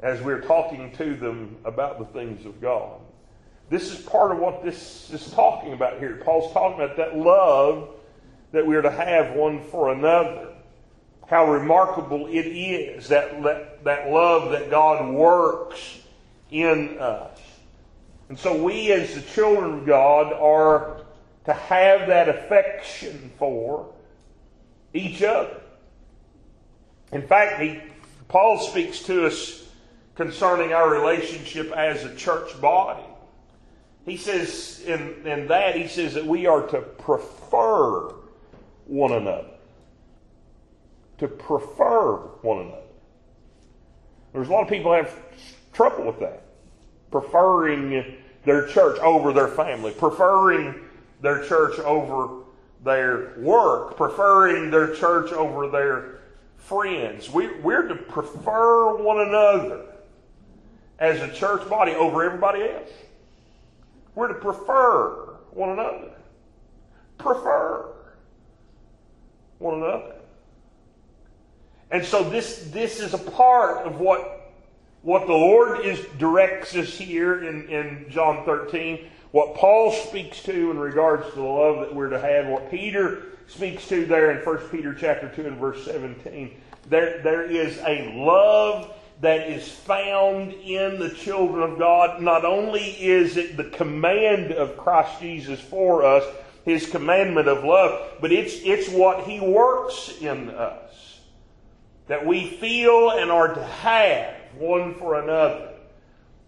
as 0.00 0.20
we're 0.20 0.40
talking 0.40 0.92
to 0.92 1.14
them 1.14 1.56
about 1.64 1.98
the 1.98 2.04
things 2.06 2.44
of 2.44 2.60
God. 2.60 3.00
This 3.70 3.92
is 3.92 4.00
part 4.00 4.32
of 4.32 4.38
what 4.38 4.64
this 4.64 5.10
is 5.12 5.30
talking 5.30 5.72
about 5.72 5.98
here. 6.00 6.20
Paul's 6.24 6.52
talking 6.52 6.82
about 6.82 6.96
that 6.96 7.16
love 7.16 7.88
that 8.50 8.66
we're 8.66 8.82
to 8.82 8.90
have 8.90 9.34
one 9.36 9.62
for 9.64 9.92
another. 9.92 10.51
How 11.32 11.50
remarkable 11.50 12.26
it 12.26 12.46
is 12.46 13.08
that, 13.08 13.42
that, 13.42 13.84
that 13.84 14.10
love 14.10 14.50
that 14.50 14.70
God 14.70 15.14
works 15.14 16.00
in 16.50 16.98
us. 16.98 17.40
And 18.28 18.38
so 18.38 18.62
we 18.62 18.92
as 18.92 19.14
the 19.14 19.22
children 19.22 19.78
of 19.78 19.86
God 19.86 20.34
are 20.34 21.00
to 21.46 21.54
have 21.54 22.08
that 22.08 22.28
affection 22.28 23.32
for 23.38 23.90
each 24.92 25.22
other. 25.22 25.58
In 27.12 27.26
fact, 27.26 27.62
he, 27.62 27.80
Paul 28.28 28.58
speaks 28.58 29.02
to 29.04 29.24
us 29.24 29.66
concerning 30.14 30.74
our 30.74 30.90
relationship 30.90 31.72
as 31.72 32.04
a 32.04 32.14
church 32.14 32.60
body. 32.60 33.06
He 34.04 34.18
says 34.18 34.82
in, 34.84 35.26
in 35.26 35.48
that, 35.48 35.76
he 35.76 35.88
says 35.88 36.12
that 36.12 36.26
we 36.26 36.44
are 36.44 36.66
to 36.66 36.82
prefer 36.82 38.10
one 38.84 39.12
another. 39.12 39.48
To 41.22 41.28
prefer 41.28 42.16
one 42.42 42.66
another. 42.66 42.82
There's 44.32 44.48
a 44.48 44.50
lot 44.50 44.64
of 44.64 44.68
people 44.68 44.92
have 44.92 45.16
trouble 45.72 46.04
with 46.04 46.18
that. 46.18 46.42
Preferring 47.12 48.16
their 48.44 48.66
church 48.66 48.98
over 48.98 49.32
their 49.32 49.46
family, 49.46 49.92
preferring 49.92 50.80
their 51.20 51.44
church 51.44 51.78
over 51.78 52.42
their 52.82 53.34
work, 53.38 53.96
preferring 53.96 54.72
their 54.72 54.96
church 54.96 55.30
over 55.30 55.68
their 55.68 56.22
friends. 56.56 57.30
We, 57.30 57.56
we're 57.60 57.86
to 57.86 57.94
prefer 57.94 58.96
one 59.00 59.20
another 59.20 59.84
as 60.98 61.22
a 61.22 61.32
church 61.32 61.68
body 61.68 61.92
over 61.92 62.24
everybody 62.24 62.64
else. 62.64 62.90
We're 64.16 64.26
to 64.26 64.34
prefer 64.34 65.36
one 65.52 65.70
another. 65.70 66.14
Prefer 67.16 67.92
one 69.60 69.74
another. 69.74 70.16
And 71.92 72.04
so 72.04 72.28
this, 72.28 72.70
this 72.72 73.00
is 73.00 73.12
a 73.12 73.18
part 73.18 73.86
of 73.86 74.00
what, 74.00 74.50
what 75.02 75.26
the 75.26 75.34
Lord 75.34 75.84
is, 75.84 76.00
directs 76.18 76.74
us 76.74 76.88
here 76.88 77.44
in, 77.44 77.68
in 77.68 78.06
John 78.08 78.46
13, 78.46 79.10
what 79.30 79.54
Paul 79.54 79.92
speaks 79.92 80.42
to 80.44 80.70
in 80.70 80.78
regards 80.78 81.28
to 81.28 81.36
the 81.36 81.42
love 81.42 81.80
that 81.80 81.94
we're 81.94 82.08
to 82.08 82.18
have, 82.18 82.46
what 82.46 82.70
Peter 82.70 83.24
speaks 83.46 83.86
to 83.88 84.06
there 84.06 84.30
in 84.30 84.38
1 84.38 84.58
Peter 84.70 84.94
chapter 84.94 85.28
2 85.28 85.46
and 85.46 85.58
verse 85.58 85.84
17. 85.84 86.50
There, 86.88 87.20
there 87.22 87.44
is 87.44 87.78
a 87.86 88.10
love 88.16 88.94
that 89.20 89.48
is 89.48 89.68
found 89.68 90.52
in 90.52 90.98
the 90.98 91.10
children 91.10 91.62
of 91.62 91.78
God. 91.78 92.22
Not 92.22 92.46
only 92.46 92.82
is 92.82 93.36
it 93.36 93.58
the 93.58 93.64
command 93.64 94.52
of 94.52 94.78
Christ 94.78 95.20
Jesus 95.20 95.60
for 95.60 96.04
us, 96.04 96.24
his 96.64 96.88
commandment 96.88 97.48
of 97.48 97.64
love, 97.64 98.16
but 98.20 98.32
it's, 98.32 98.54
it's 98.64 98.88
what 98.88 99.24
he 99.24 99.40
works 99.40 100.14
in 100.20 100.48
us. 100.50 100.91
That 102.08 102.26
we 102.26 102.46
feel 102.46 103.10
and 103.10 103.30
are 103.30 103.54
to 103.54 103.64
have 103.64 104.34
one 104.58 104.94
for 104.94 105.20
another. 105.20 105.70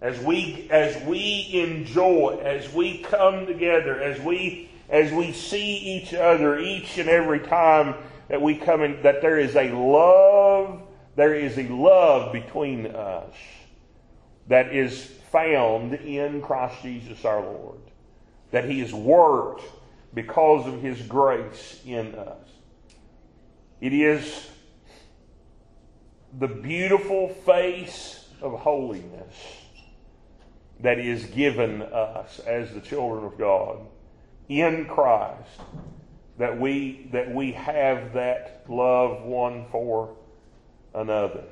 As 0.01 0.19
we, 0.21 0.69
as 0.71 1.03
we 1.05 1.51
enjoy, 1.53 2.41
as 2.43 2.73
we 2.73 2.99
come 2.99 3.47
together, 3.47 4.01
as 4.01 4.21
we, 4.21 4.69
as 4.91 5.13
we 5.13 5.33
see 5.33 5.77
each 5.77 6.13
other 6.13 6.59
each 6.59 6.99
and 6.99 7.09
every 7.09 7.41
time 7.41 7.95
that 8.29 8.43
we 8.43 8.57
come 8.57 8.83
in, 8.83 9.03
that 9.03 9.23
there 9.23 9.39
is 9.39 9.57
a 9.57 9.71
love 9.71 10.83
there 11.17 11.35
is 11.35 11.59
a 11.59 11.69
love 11.69 12.33
between 12.33 12.87
us 12.87 13.35
that 14.49 14.75
is 14.75 15.05
found 15.31 15.95
in 15.95 16.43
Christ 16.43 16.83
Jesus 16.83 17.25
our 17.25 17.41
Lord. 17.41 17.81
That 18.51 18.69
He 18.69 18.81
has 18.81 18.93
worked 18.93 19.63
because 20.13 20.67
of 20.67 20.83
His 20.83 21.01
grace 21.03 21.81
in 21.87 22.15
us. 22.15 22.49
It 23.81 23.93
is 23.93 24.49
the 26.39 26.49
beautiful 26.49 27.29
face 27.29 28.29
of 28.41 28.59
holiness 28.61 29.35
that 30.81 30.99
is 30.99 31.25
given 31.27 31.83
us 31.83 32.41
as 32.41 32.73
the 32.75 32.81
children 32.81 33.25
of 33.25 33.39
God 33.39 33.79
in 34.49 34.87
Christ 34.87 35.49
that 36.39 36.59
we 36.59 37.09
that 37.13 37.33
we 37.33 37.53
have 37.53 38.13
that 38.15 38.65
love 38.69 39.23
one 39.23 39.67
for 39.71 40.17
another. 40.95 41.45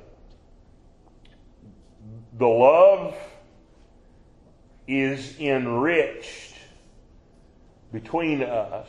The 2.38 2.48
love 2.48 3.14
is 4.88 5.38
enriched 5.38 6.56
between 7.92 8.42
us 8.42 8.88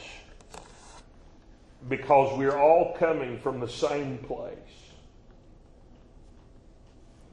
because 1.90 2.38
we're 2.38 2.58
all 2.58 2.96
coming 2.98 3.38
from 3.40 3.60
the 3.60 3.68
same 3.68 4.18
place. 4.20 4.58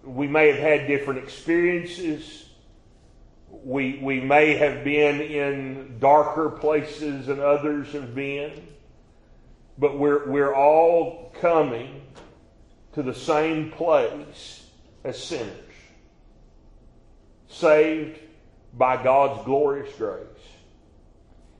We 0.02 0.26
may 0.26 0.48
have 0.48 0.58
had 0.58 0.86
different 0.86 1.22
experiences. 1.22 2.48
We, 3.50 3.98
we 4.02 4.20
may 4.20 4.56
have 4.56 4.84
been 4.84 5.20
in 5.20 5.98
darker 5.98 6.48
places 6.48 7.26
than 7.26 7.40
others 7.40 7.92
have 7.92 8.14
been. 8.14 8.66
But 9.78 9.98
we're, 9.98 10.30
we're 10.30 10.54
all 10.54 11.32
coming 11.40 12.02
to 12.92 13.02
the 13.02 13.14
same 13.14 13.70
place 13.70 14.66
as 15.04 15.22
sinners, 15.22 15.50
saved 17.48 18.18
by 18.74 19.02
God's 19.02 19.44
glorious 19.44 19.94
grace. 19.96 20.24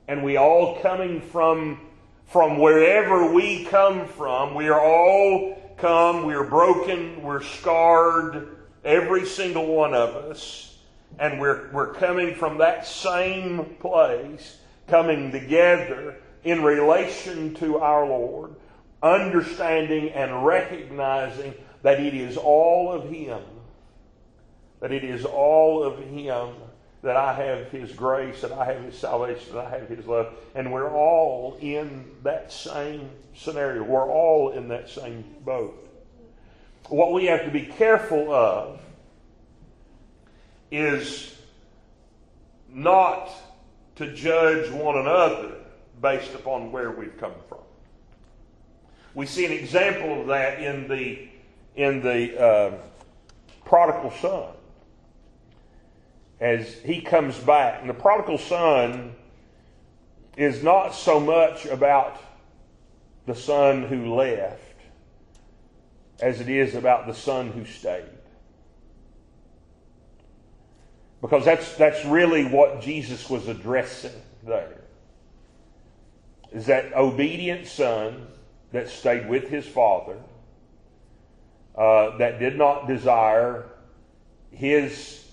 And 0.07 0.23
we 0.23 0.37
all 0.37 0.79
coming 0.81 1.21
from, 1.21 1.79
from 2.27 2.59
wherever 2.59 3.31
we 3.31 3.65
come 3.65 4.07
from, 4.07 4.53
we 4.55 4.67
are 4.67 4.79
all 4.79 5.60
come, 5.81 6.25
we 6.25 6.35
are 6.35 6.43
broken, 6.43 7.23
we're 7.23 7.41
scarred, 7.41 8.55
every 8.85 9.25
single 9.25 9.65
one 9.65 9.93
of 9.93 10.15
us. 10.15 10.77
And 11.19 11.41
we're, 11.41 11.69
we're 11.73 11.93
coming 11.93 12.35
from 12.35 12.59
that 12.59 12.85
same 12.85 13.65
place, 13.79 14.57
coming 14.87 15.31
together 15.31 16.15
in 16.43 16.63
relation 16.63 17.53
to 17.55 17.79
our 17.79 18.07
Lord 18.07 18.55
understanding 19.03 20.09
and 20.09 20.45
recognizing 20.45 21.53
that 21.81 21.99
it 21.99 22.13
is 22.13 22.37
all 22.37 22.91
of 22.91 23.09
Him, 23.09 23.41
that 24.79 24.91
it 24.91 25.03
is 25.03 25.25
all 25.25 25.83
of 25.83 25.97
Him, 25.99 26.49
that 27.01 27.15
I 27.15 27.33
have 27.33 27.69
His 27.71 27.91
grace, 27.93 28.41
that 28.41 28.51
I 28.51 28.65
have 28.65 28.83
His 28.83 28.97
salvation, 28.97 29.55
that 29.55 29.65
I 29.65 29.69
have 29.69 29.87
His 29.87 30.05
love. 30.05 30.33
And 30.53 30.71
we're 30.71 30.91
all 30.91 31.57
in 31.59 32.11
that 32.23 32.51
same 32.51 33.09
scenario. 33.35 33.83
We're 33.83 34.09
all 34.09 34.51
in 34.51 34.67
that 34.67 34.89
same 34.89 35.23
boat. 35.43 35.87
What 36.89 37.13
we 37.13 37.25
have 37.25 37.45
to 37.45 37.51
be 37.51 37.65
careful 37.65 38.33
of 38.33 38.79
is 40.71 41.35
not 42.69 43.29
to 43.95 44.13
judge 44.13 44.71
one 44.71 44.97
another 44.97 45.55
based 46.01 46.33
upon 46.33 46.71
where 46.71 46.91
we've 46.91 47.17
come 47.17 47.33
from. 47.49 47.59
We 49.13 49.25
see 49.25 49.45
an 49.45 49.51
example 49.51 50.21
of 50.21 50.27
that 50.27 50.61
in 50.61 50.87
the 50.87 51.27
in 51.75 52.01
the 52.01 52.41
uh, 52.41 52.71
prodigal 53.65 54.11
son 54.11 54.53
as 56.41 56.73
he 56.83 56.99
comes 56.99 57.37
back. 57.37 57.79
And 57.79 57.89
the 57.89 57.93
prodigal 57.93 58.37
son 58.37 59.15
is 60.35 60.61
not 60.61 60.93
so 60.93 61.19
much 61.19 61.65
about 61.65 62.19
the 63.25 63.35
son 63.35 63.83
who 63.83 64.15
left 64.15 64.59
as 66.19 66.41
it 66.41 66.49
is 66.49 66.75
about 66.75 67.07
the 67.07 67.13
son 67.13 67.51
who 67.51 67.65
stayed. 67.65 68.03
Because 71.21 71.45
that's, 71.45 71.75
that's 71.75 72.03
really 72.05 72.45
what 72.45 72.81
Jesus 72.81 73.29
was 73.29 73.47
addressing 73.47 74.11
there. 74.43 74.81
Is 76.51 76.65
that 76.65 76.93
obedient 76.93 77.67
son 77.67 78.27
that 78.71 78.89
stayed 78.89 79.29
with 79.29 79.47
his 79.47 79.65
father, 79.67 80.17
uh, 81.75 82.17
that 82.17 82.39
did 82.39 82.57
not 82.57 82.87
desire 82.87 83.65
his, 84.51 85.23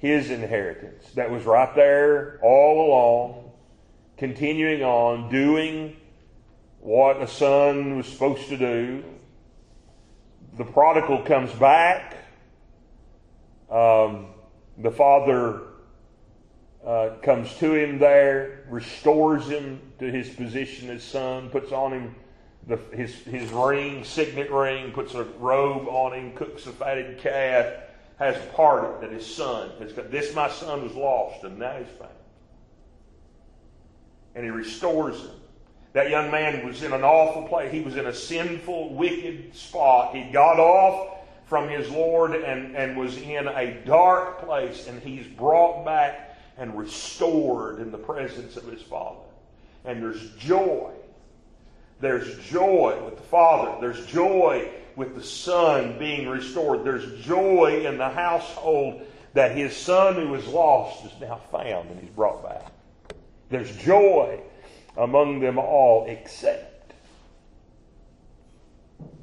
his 0.00 0.30
inheritance, 0.30 1.10
that 1.12 1.30
was 1.30 1.44
right 1.44 1.74
there 1.74 2.40
all 2.42 2.88
along, 2.88 3.50
continuing 4.16 4.82
on, 4.82 5.30
doing 5.30 5.94
what 6.80 7.20
a 7.20 7.28
son 7.28 7.98
was 7.98 8.06
supposed 8.06 8.48
to 8.48 8.56
do. 8.56 9.04
The 10.56 10.64
prodigal 10.64 11.22
comes 11.22 11.52
back. 11.52 12.16
Um, 13.70 14.28
the 14.78 14.90
father 14.90 15.60
uh, 16.84 17.10
comes 17.22 17.54
to 17.56 17.74
him 17.74 17.98
there, 17.98 18.64
restores 18.70 19.48
him 19.48 19.82
to 19.98 20.10
his 20.10 20.30
position 20.30 20.88
as 20.88 21.02
son, 21.02 21.50
puts 21.50 21.72
on 21.72 21.92
him 21.92 22.14
the, 22.66 22.78
his, 22.96 23.14
his 23.16 23.50
ring, 23.50 24.02
signet 24.04 24.50
ring, 24.50 24.92
puts 24.92 25.12
a 25.12 25.24
robe 25.24 25.88
on 25.88 26.14
him, 26.14 26.32
cooks 26.32 26.66
a 26.66 26.72
fatted 26.72 27.18
calf, 27.18 27.66
has 28.20 28.36
a 28.36 28.46
party 28.50 28.86
that 29.00 29.10
his 29.10 29.26
son 29.26 29.70
has 29.80 29.92
got. 29.94 30.10
This 30.10 30.34
my 30.34 30.50
son 30.50 30.82
was 30.82 30.94
lost 30.94 31.42
and 31.42 31.58
now 31.58 31.76
he's 31.78 31.88
found. 31.98 32.12
And 34.34 34.44
he 34.44 34.50
restores 34.50 35.18
him. 35.18 35.30
That 35.94 36.10
young 36.10 36.30
man 36.30 36.64
was 36.64 36.82
in 36.82 36.92
an 36.92 37.02
awful 37.02 37.48
place. 37.48 37.72
He 37.72 37.80
was 37.80 37.96
in 37.96 38.06
a 38.06 38.12
sinful, 38.12 38.94
wicked 38.94 39.56
spot. 39.56 40.14
He 40.14 40.30
got 40.30 40.60
off 40.60 41.16
from 41.46 41.68
his 41.68 41.90
Lord 41.90 42.34
and, 42.34 42.76
and 42.76 42.96
was 42.96 43.16
in 43.16 43.48
a 43.48 43.74
dark 43.84 44.42
place, 44.42 44.86
and 44.86 45.02
he's 45.02 45.26
brought 45.26 45.84
back 45.84 46.38
and 46.58 46.78
restored 46.78 47.80
in 47.80 47.90
the 47.90 47.98
presence 47.98 48.56
of 48.56 48.70
his 48.70 48.82
Father. 48.82 49.24
And 49.84 50.00
there's 50.00 50.30
joy. 50.36 50.92
There's 52.00 52.38
joy 52.46 53.02
with 53.04 53.16
the 53.16 53.24
Father. 53.24 53.80
There's 53.80 54.06
joy 54.06 54.70
with 55.00 55.14
the 55.14 55.22
Son 55.22 55.98
being 55.98 56.28
restored. 56.28 56.84
There's 56.84 57.24
joy 57.24 57.86
in 57.86 57.96
the 57.96 58.10
household 58.10 59.00
that 59.32 59.56
his 59.56 59.74
son 59.74 60.14
who 60.14 60.28
was 60.28 60.46
lost 60.46 61.06
is 61.06 61.12
now 61.18 61.40
found 61.50 61.88
and 61.88 61.98
he's 61.98 62.10
brought 62.10 62.42
back. 62.42 62.70
There's 63.48 63.74
joy 63.78 64.40
among 64.98 65.40
them 65.40 65.58
all 65.58 66.04
except 66.06 66.92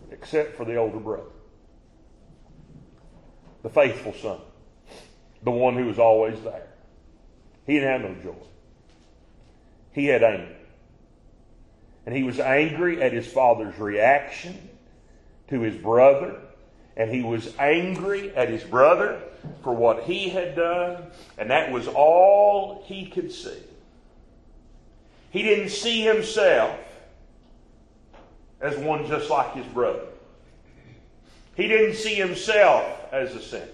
except 0.09 0.57
for 0.57 0.65
the 0.65 0.77
older 0.77 0.97
brother. 0.97 1.29
The 3.61 3.69
faithful 3.69 4.13
son. 4.13 4.39
The 5.43 5.51
one 5.51 5.75
who 5.75 5.85
was 5.85 5.99
always 5.99 6.41
there. 6.41 6.69
He 7.67 7.73
didn't 7.73 8.01
have 8.01 8.01
no 8.01 8.23
joy. 8.23 8.47
He 9.91 10.07
had 10.07 10.23
anger. 10.23 10.55
And 12.07 12.15
he 12.15 12.23
was 12.23 12.39
angry 12.39 12.99
at 13.03 13.13
his 13.13 13.27
father's 13.27 13.77
reaction 13.77 14.69
to 15.49 15.61
his 15.61 15.75
brother. 15.75 16.39
And 16.95 17.11
he 17.11 17.21
was 17.21 17.55
angry 17.59 18.35
at 18.35 18.49
his 18.49 18.63
brother 18.63 19.21
for 19.63 19.73
what 19.73 20.03
he 20.03 20.29
had 20.29 20.55
done. 20.55 21.03
And 21.37 21.51
that 21.51 21.71
was 21.71 21.87
all 21.87 22.83
he 22.87 23.07
could 23.07 23.31
see. 23.31 23.59
He 25.29 25.43
didn't 25.43 25.69
see 25.69 26.01
himself 26.01 26.75
as 28.59 28.75
one 28.77 29.05
just 29.05 29.29
like 29.29 29.53
his 29.53 29.65
brother. 29.67 30.05
He 31.55 31.67
didn't 31.67 31.95
see 31.95 32.15
himself 32.15 32.85
as 33.11 33.35
a 33.35 33.41
sinner. 33.41 33.67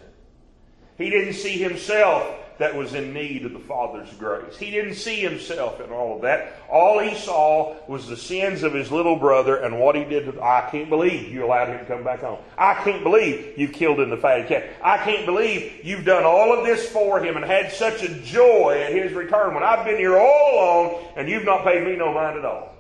He 0.98 1.10
didn't 1.10 1.34
see 1.34 1.58
himself 1.58 2.28
that 2.60 2.76
was 2.76 2.94
in 2.94 3.14
need 3.14 3.46
of 3.46 3.54
the 3.54 3.60
Father's 3.60 4.12
grace. 4.14 4.56
He 4.58 4.70
didn't 4.70 4.96
see 4.96 5.16
himself 5.16 5.82
in 5.82 5.92
all 5.92 6.16
of 6.16 6.22
that. 6.22 6.54
All 6.70 7.00
he 7.00 7.16
saw 7.16 7.76
was 7.88 8.08
the 8.08 8.18
sins 8.18 8.64
of 8.64 8.74
his 8.74 8.92
little 8.92 9.16
brother 9.16 9.58
and 9.58 9.80
what 9.80 9.96
he 9.96 10.04
did. 10.04 10.32
To, 10.32 10.42
I 10.42 10.70
can't 10.72 10.90
believe 10.90 11.32
you 11.32 11.46
allowed 11.46 11.70
him 11.70 11.80
to 11.80 11.86
come 11.86 12.04
back 12.04 12.22
home. 12.22 12.40
I 12.58 12.76
can't 12.84 13.04
believe 13.04 13.58
you've 13.58 13.74
killed 13.74 14.00
him 14.00 14.10
the 14.10 14.18
fatted 14.18 14.48
calf. 14.48 14.64
I 14.84 14.98
can't 14.98 15.26
believe 15.26 15.84
you've 15.84 16.06
done 16.06 16.24
all 16.24 16.58
of 16.58 16.66
this 16.66 16.88
for 16.90 17.24
him 17.24 17.38
and 17.38 17.46
had 17.46 17.72
such 17.72 18.04
a 18.04 18.14
joy 18.22 18.84
at 18.86 18.94
his 18.94 19.14
return 19.14 19.54
when 19.54 19.64
I've 19.64 19.86
been 19.86 19.98
here 19.98 20.18
all 20.18 20.54
along 20.54 21.06
and 21.16 21.28
you've 21.28 21.46
not 21.46 21.64
paid 21.64 21.84
me 21.84 21.96
no 21.96 22.14
mind 22.14 22.38
at 22.38 22.46
all. 22.46 22.74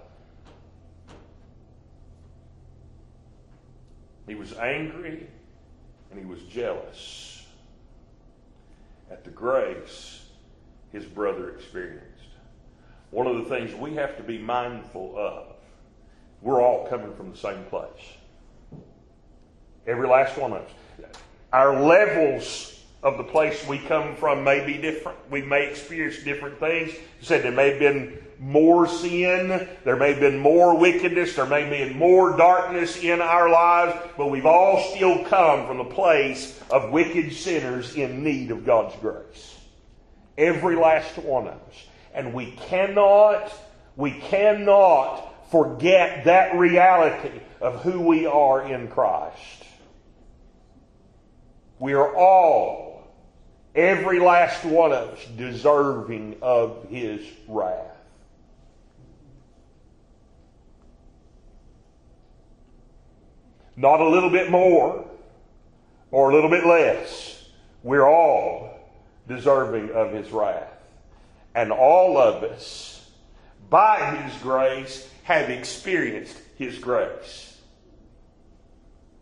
He 4.27 4.36
was 4.36 4.53
angry 4.53 5.27
and 6.12 6.19
he 6.19 6.25
was 6.25 6.41
jealous 6.43 7.33
at 9.13 9.23
the 9.23 9.30
grace 9.30 10.26
his 10.91 11.06
brother 11.06 11.52
experienced. 11.52 12.08
One 13.12 13.28
of 13.28 13.38
the 13.38 13.43
things 13.45 13.73
we 13.76 13.93
have 13.93 14.17
to 14.17 14.23
be 14.23 14.39
mindful 14.39 15.13
of, 15.15 15.56
we're 16.41 16.62
all 16.62 16.88
coming 16.88 17.13
from 17.15 17.32
the 17.32 17.38
same 17.38 17.63
place. 17.65 18.17
Every 19.86 20.08
last 20.08 20.36
one 20.38 20.54
of 20.54 20.63
us. 20.63 20.71
Our 21.52 21.80
levels 21.80 22.72
of 23.04 23.18
the 23.18 23.24
place 23.24 23.68
we 23.68 23.78
come 23.80 24.16
from 24.16 24.44
may 24.44 24.66
be 24.66 24.78
different. 24.78 25.18
We 25.30 25.42
may 25.42 25.68
experience 25.68 26.24
different 26.24 26.60
things. 26.60 26.94
You 26.94 27.00
said 27.26 27.44
there 27.44 27.52
may 27.52 27.72
have 27.72 27.80
been 27.80 28.18
more 28.39 28.88
sin, 28.88 29.68
there 29.84 29.98
may 29.98 30.12
have 30.12 30.20
been 30.20 30.39
more 30.39 30.78
wickedness, 30.78 31.36
there 31.36 31.46
may 31.46 31.62
have 31.62 31.89
been 31.89 31.98
more 31.98 32.36
darkness 32.38 32.98
in 33.04 33.22
our 33.22 33.50
lives, 33.50 33.96
but 34.18 34.32
we've 34.32 34.46
all 34.46 34.82
still 34.96 35.24
come 35.26 35.68
from 35.68 35.78
the 35.78 35.84
place 35.84 36.60
of 36.70 36.92
wicked 36.92 37.34
sinners 37.34 37.96
in 37.96 38.24
need 38.24 38.52
of 38.52 38.66
God's 38.66 38.96
grace. 39.02 39.58
Every 40.38 40.76
last 40.76 41.18
one 41.18 41.48
of 41.48 41.54
us. 41.54 41.86
And 42.13 42.34
we 42.34 42.52
cannot, 42.52 43.52
we 43.96 44.12
cannot 44.12 45.50
forget 45.52 46.26
that 46.26 46.56
reality 46.56 47.39
of 47.60 47.82
who 47.82 48.02
we 48.02 48.26
are 48.26 48.62
in 48.68 48.88
Christ. 48.88 49.63
We 51.80 51.94
are 51.94 52.16
all 52.16 52.92
Every 53.75 54.19
last 54.19 54.63
one 54.65 54.91
of 54.91 55.09
us 55.09 55.25
deserving 55.36 56.38
of 56.41 56.88
his 56.89 57.21
wrath. 57.47 57.93
Not 63.75 63.99
a 63.99 64.07
little 64.07 64.29
bit 64.29 64.51
more 64.51 65.07
or 66.12 66.29
a 66.29 66.36
little 66.36 66.49
bit 66.49 66.65
less. 66.65 67.49
We're 67.81 68.07
all 68.07 68.69
deserving 69.27 69.91
of 69.91 70.12
his 70.12 70.31
wrath. 70.31 70.69
And 71.55 71.71
all 71.71 72.17
of 72.17 72.43
us, 72.43 73.09
by 73.69 74.15
his 74.15 74.41
grace, 74.41 75.09
have 75.23 75.49
experienced 75.49 76.38
his 76.57 76.77
grace. 76.77 77.59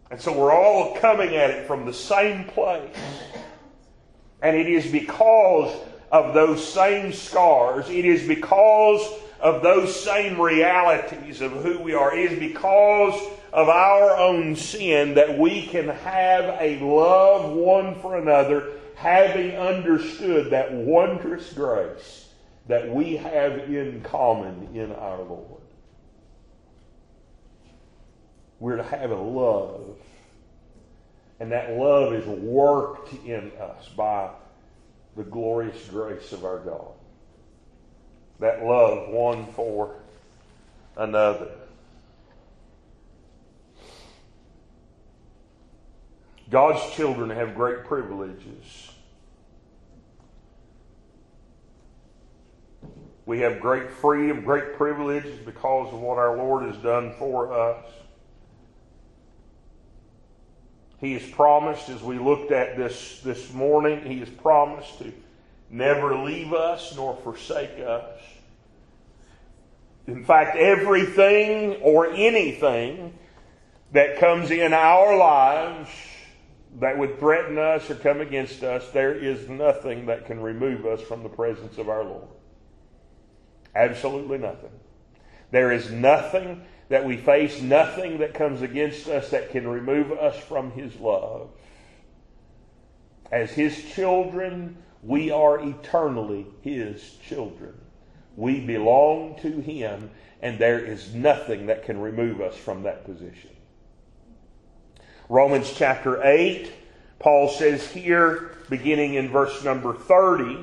And 0.09 0.19
so 0.19 0.37
we're 0.37 0.53
all 0.53 0.95
coming 0.97 1.35
at 1.35 1.49
it 1.51 1.67
from 1.67 1.85
the 1.85 1.93
same 1.93 2.43
place. 2.45 2.95
And 4.41 4.55
it 4.55 4.67
is 4.67 4.91
because 4.91 5.75
of 6.11 6.33
those 6.33 6.65
same 6.65 7.13
scars, 7.13 7.89
it 7.89 8.05
is 8.05 8.27
because 8.27 9.01
of 9.39 9.63
those 9.63 9.97
same 10.03 10.39
realities 10.39 11.41
of 11.41 11.51
who 11.51 11.79
we 11.79 11.93
are, 11.93 12.15
it 12.15 12.31
is 12.31 12.39
because 12.39 13.19
of 13.53 13.69
our 13.69 14.17
own 14.17 14.55
sin 14.55 15.15
that 15.15 15.37
we 15.37 15.65
can 15.67 15.87
have 15.87 16.57
a 16.59 16.79
love 16.79 17.51
one 17.51 17.99
for 18.01 18.17
another, 18.17 18.73
having 18.95 19.55
understood 19.57 20.51
that 20.51 20.71
wondrous 20.71 21.51
grace 21.53 22.29
that 22.67 22.89
we 22.89 23.17
have 23.17 23.53
in 23.69 24.01
common 24.01 24.69
in 24.73 24.91
our 24.93 25.21
Lord. 25.21 25.61
We're 28.59 28.77
to 28.77 28.83
have 28.83 29.11
a 29.11 29.15
love 29.15 29.97
and 31.41 31.51
that 31.51 31.75
love 31.75 32.13
is 32.13 32.27
worked 32.27 33.13
in 33.25 33.51
us 33.59 33.89
by 33.97 34.29
the 35.17 35.23
glorious 35.23 35.87
grace 35.87 36.33
of 36.33 36.45
our 36.45 36.59
God. 36.59 36.91
That 38.39 38.63
love 38.63 39.09
one 39.09 39.47
for 39.53 39.95
another. 40.95 41.49
God's 46.51 46.93
children 46.93 47.31
have 47.31 47.55
great 47.55 47.85
privileges. 47.85 48.91
We 53.25 53.39
have 53.39 53.59
great 53.59 53.89
freedom, 53.89 54.41
great 54.41 54.75
privileges 54.75 55.39
because 55.43 55.91
of 55.91 56.01
what 56.01 56.19
our 56.19 56.37
Lord 56.37 56.71
has 56.71 56.77
done 56.83 57.15
for 57.17 57.51
us. 57.51 57.83
He 61.01 61.13
has 61.13 61.27
promised, 61.31 61.89
as 61.89 62.01
we 62.03 62.19
looked 62.19 62.51
at 62.51 62.77
this 62.77 63.19
this 63.21 63.51
morning, 63.51 64.05
He 64.05 64.19
has 64.19 64.29
promised 64.29 64.99
to 64.99 65.11
never 65.69 66.15
leave 66.15 66.53
us 66.53 66.95
nor 66.95 67.15
forsake 67.17 67.79
us. 67.79 68.19
In 70.07 70.23
fact, 70.23 70.55
everything 70.57 71.77
or 71.81 72.11
anything 72.11 73.17
that 73.91 74.19
comes 74.19 74.51
in 74.51 74.73
our 74.73 75.17
lives 75.17 75.89
that 76.79 76.97
would 76.97 77.19
threaten 77.19 77.57
us 77.57 77.89
or 77.89 77.95
come 77.95 78.21
against 78.21 78.63
us, 78.63 78.87
there 78.91 79.13
is 79.13 79.49
nothing 79.49 80.05
that 80.05 80.25
can 80.25 80.39
remove 80.39 80.85
us 80.85 81.01
from 81.01 81.23
the 81.23 81.29
presence 81.29 81.77
of 81.77 81.89
our 81.89 82.03
Lord. 82.03 82.27
Absolutely 83.75 84.37
nothing. 84.37 84.71
There 85.51 85.71
is 85.71 85.91
nothing 85.91 86.63
that 86.91 87.05
we 87.05 87.15
face 87.15 87.61
nothing 87.61 88.17
that 88.17 88.33
comes 88.33 88.61
against 88.61 89.07
us 89.07 89.29
that 89.29 89.49
can 89.51 89.65
remove 89.65 90.11
us 90.11 90.37
from 90.37 90.71
His 90.71 90.93
love. 90.97 91.49
As 93.31 93.49
His 93.51 93.81
children, 93.93 94.75
we 95.01 95.31
are 95.31 95.57
eternally 95.57 96.45
His 96.63 97.15
children. 97.25 97.73
We 98.35 98.59
belong 98.59 99.39
to 99.41 99.61
Him, 99.61 100.09
and 100.41 100.59
there 100.59 100.79
is 100.79 101.13
nothing 101.13 101.67
that 101.67 101.85
can 101.85 101.97
remove 101.97 102.41
us 102.41 102.57
from 102.57 102.83
that 102.83 103.05
position. 103.05 103.51
Romans 105.29 105.71
chapter 105.73 106.21
8, 106.21 106.73
Paul 107.19 107.47
says 107.47 107.89
here, 107.89 108.57
beginning 108.69 109.13
in 109.13 109.29
verse 109.29 109.63
number 109.63 109.93
30, 109.93 110.61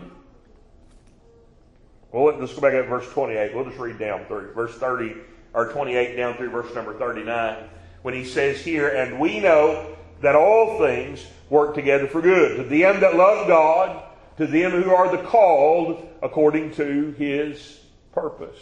Well, 2.12 2.38
let's 2.38 2.52
go 2.52 2.60
back 2.60 2.74
at 2.74 2.86
verse 2.86 3.08
28. 3.12 3.54
We'll 3.54 3.64
just 3.64 3.78
read 3.78 3.98
down 3.98 4.26
through 4.26 4.52
verse 4.52 4.74
30 4.74 5.14
or 5.54 5.72
28 5.72 6.16
down 6.16 6.34
through 6.36 6.50
verse 6.50 6.74
number 6.74 6.94
39 6.98 7.64
when 8.02 8.14
he 8.14 8.24
says 8.24 8.60
here, 8.60 8.88
And 8.88 9.18
we 9.18 9.40
know 9.40 9.96
that 10.20 10.34
all 10.34 10.78
things 10.78 11.24
work 11.50 11.74
together 11.74 12.06
for 12.06 12.20
good 12.20 12.56
to 12.56 12.62
them 12.64 13.00
that 13.00 13.16
love 13.16 13.46
God, 13.46 14.02
to 14.36 14.46
them 14.46 14.70
who 14.70 14.90
are 14.90 15.14
the 15.14 15.22
called 15.22 16.08
according 16.22 16.72
to 16.74 17.12
his 17.18 17.80
purpose. 18.12 18.58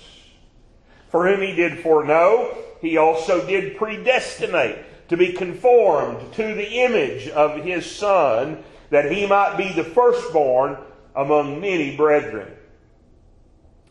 For 1.09 1.27
whom 1.27 1.41
he 1.41 1.55
did 1.55 1.81
foreknow, 1.81 2.57
he 2.81 2.97
also 2.97 3.47
did 3.47 3.77
predestinate 3.77 4.79
to 5.09 5.17
be 5.17 5.33
conformed 5.33 6.33
to 6.35 6.55
the 6.55 6.85
image 6.85 7.29
of 7.29 7.65
his 7.65 7.89
Son, 7.89 8.63
that 8.91 9.11
he 9.11 9.27
might 9.27 9.57
be 9.57 9.73
the 9.73 9.85
firstborn 9.85 10.77
among 11.15 11.61
many 11.61 11.97
brethren. 11.97 12.53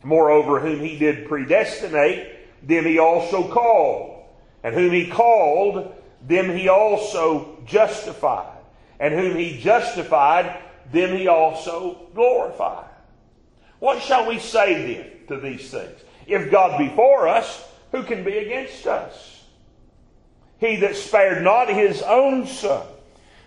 Moreover, 0.04 0.60
whom 0.60 0.82
he 0.82 0.98
did 0.98 1.28
predestinate, 1.28 2.35
them 2.66 2.86
he 2.86 3.00
also 3.00 3.50
called. 3.50 4.24
And 4.64 4.74
whom 4.74 4.92
he 4.92 5.08
called, 5.08 5.96
them 6.28 6.56
he 6.56 6.68
also 6.70 7.60
justified. 7.66 8.58
And 9.00 9.14
whom 9.14 9.38
he 9.38 9.60
justified, 9.60 10.62
them 10.92 11.18
he 11.18 11.28
also 11.28 12.08
glorified. 12.14 12.90
What 13.80 14.02
shall 14.02 14.28
we 14.28 14.40
say 14.40 14.94
then 14.94 15.28
to 15.28 15.40
these 15.40 15.70
things? 15.70 16.00
If 16.26 16.50
God 16.50 16.78
be 16.80 16.90
for 16.90 17.28
us, 17.28 17.68
who 17.92 18.04
can 18.04 18.24
be 18.24 18.38
against 18.38 18.88
us? 18.88 19.44
He 20.60 20.78
that 20.78 20.96
spared 20.96 21.44
not 21.44 21.70
his 21.70 22.02
own 22.02 22.48
son, 22.48 22.88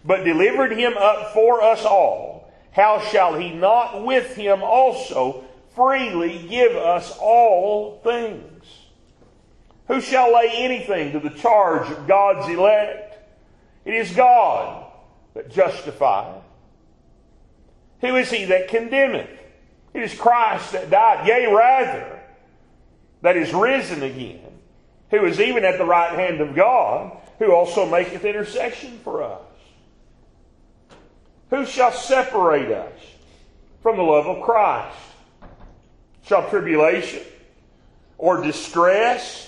but 0.04 0.24
delivered 0.24 0.72
him 0.72 0.96
up 0.96 1.32
for 1.32 1.62
us 1.62 1.84
all, 1.84 2.52
how 2.70 3.00
shall 3.00 3.36
he 3.36 3.50
not 3.50 4.04
with 4.04 4.36
him 4.36 4.62
also 4.62 5.44
freely 5.74 6.46
give 6.48 6.76
us 6.76 7.16
all 7.20 8.00
things? 8.04 8.57
Who 9.88 10.00
shall 10.00 10.32
lay 10.34 10.50
anything 10.54 11.12
to 11.12 11.20
the 11.20 11.34
charge 11.34 11.90
of 11.90 12.06
God's 12.06 12.48
elect? 12.48 13.18
It 13.84 13.94
is 13.94 14.12
God 14.12 14.86
that 15.34 15.50
justifieth. 15.50 16.42
Who 18.02 18.16
is 18.16 18.30
he 18.30 18.44
that 18.46 18.68
condemneth? 18.68 19.30
It 19.94 20.02
is 20.02 20.14
Christ 20.14 20.72
that 20.72 20.90
died, 20.90 21.26
yea, 21.26 21.52
rather, 21.52 22.20
that 23.22 23.36
is 23.36 23.52
risen 23.52 24.02
again, 24.02 24.40
who 25.10 25.24
is 25.24 25.40
even 25.40 25.64
at 25.64 25.78
the 25.78 25.84
right 25.84 26.12
hand 26.12 26.40
of 26.40 26.54
God, 26.54 27.16
who 27.38 27.52
also 27.52 27.88
maketh 27.88 28.24
intercession 28.24 29.00
for 29.02 29.22
us. 29.22 29.40
Who 31.50 31.64
shall 31.64 31.92
separate 31.92 32.70
us 32.70 33.00
from 33.82 33.96
the 33.96 34.02
love 34.02 34.26
of 34.26 34.44
Christ? 34.44 34.96
Shall 36.24 36.48
tribulation, 36.50 37.22
or 38.18 38.42
distress, 38.42 39.47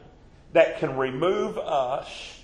that 0.53 0.79
can 0.79 0.97
remove 0.97 1.57
us 1.57 2.39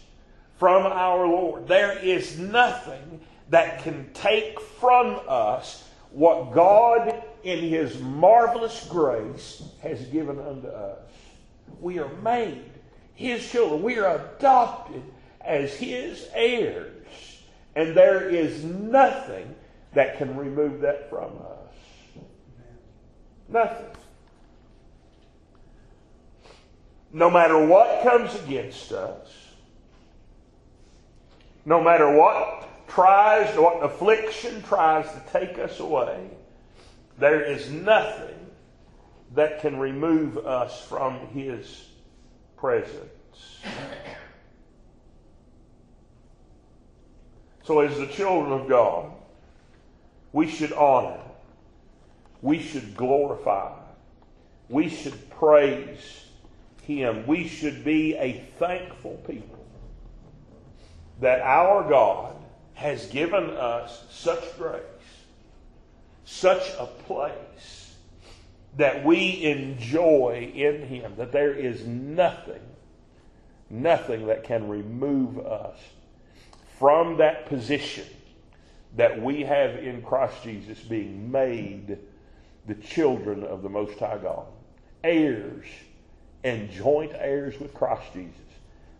from 0.57 0.85
our 0.85 1.27
Lord. 1.27 1.67
There 1.67 1.97
is 1.97 2.37
nothing 2.37 3.21
that 3.49 3.83
can 3.83 4.09
take 4.13 4.59
from 4.59 5.19
us 5.27 5.87
what 6.11 6.53
God 6.53 7.23
in 7.43 7.59
His 7.59 7.99
marvelous 7.99 8.87
grace 8.89 9.63
has 9.81 10.01
given 10.05 10.39
unto 10.39 10.67
us. 10.67 10.99
We 11.79 11.99
are 11.99 12.13
made 12.21 12.63
His 13.13 13.49
children. 13.49 13.83
We 13.83 13.99
are 13.99 14.15
adopted 14.15 15.03
as 15.41 15.73
His 15.75 16.27
heirs. 16.33 16.93
And 17.75 17.95
there 17.95 18.27
is 18.29 18.63
nothing 18.63 19.53
that 19.93 20.17
can 20.17 20.35
remove 20.35 20.81
that 20.81 21.09
from 21.09 21.31
us. 21.37 22.23
Nothing. 23.47 23.96
No 27.11 27.29
matter 27.29 27.65
what 27.65 28.03
comes 28.03 28.35
against 28.35 28.91
us, 28.91 29.47
no 31.65 31.83
matter 31.83 32.11
what 32.11 32.87
tries, 32.87 33.55
what 33.57 33.83
affliction 33.83 34.61
tries 34.63 35.05
to 35.11 35.21
take 35.31 35.57
us 35.59 35.79
away, 35.79 36.29
there 37.17 37.41
is 37.41 37.69
nothing 37.71 38.35
that 39.33 39.61
can 39.61 39.77
remove 39.77 40.37
us 40.37 40.81
from 40.81 41.27
His 41.27 41.89
presence. 42.57 43.59
So, 47.63 47.81
as 47.81 47.97
the 47.97 48.07
children 48.07 48.53
of 48.53 48.69
God, 48.69 49.11
we 50.31 50.47
should 50.47 50.71
honor, 50.71 51.19
we 52.41 52.59
should 52.59 52.95
glorify, 52.95 53.73
we 54.69 54.87
should 54.87 55.29
praise 55.31 56.26
Him. 56.87 57.27
We 57.27 57.47
should 57.47 57.83
be 57.83 58.15
a 58.15 58.45
thankful 58.57 59.21
people 59.27 59.65
that 61.19 61.41
our 61.41 61.87
God 61.89 62.35
has 62.75 63.07
given 63.07 63.49
us 63.49 64.05
such 64.09 64.57
grace, 64.57 64.81
such 66.23 66.69
a 66.79 66.85
place 66.85 67.95
that 68.77 69.03
we 69.03 69.43
enjoy 69.43 70.51
in 70.55 70.83
Him, 70.83 71.13
that 71.17 71.31
there 71.31 71.53
is 71.53 71.85
nothing, 71.85 72.61
nothing 73.69 74.27
that 74.27 74.43
can 74.43 74.69
remove 74.69 75.39
us 75.45 75.77
from 76.79 77.17
that 77.17 77.47
position 77.47 78.05
that 78.95 79.21
we 79.21 79.41
have 79.41 79.75
in 79.75 80.01
Christ 80.01 80.43
Jesus, 80.43 80.79
being 80.79 81.31
made 81.31 81.97
the 82.67 82.75
children 82.75 83.43
of 83.43 83.61
the 83.61 83.69
Most 83.69 83.99
High 83.99 84.19
God, 84.19 84.45
heirs 85.03 85.65
and 86.43 86.71
joint 86.71 87.11
heirs 87.15 87.59
with 87.59 87.73
Christ 87.73 88.13
Jesus. 88.13 88.35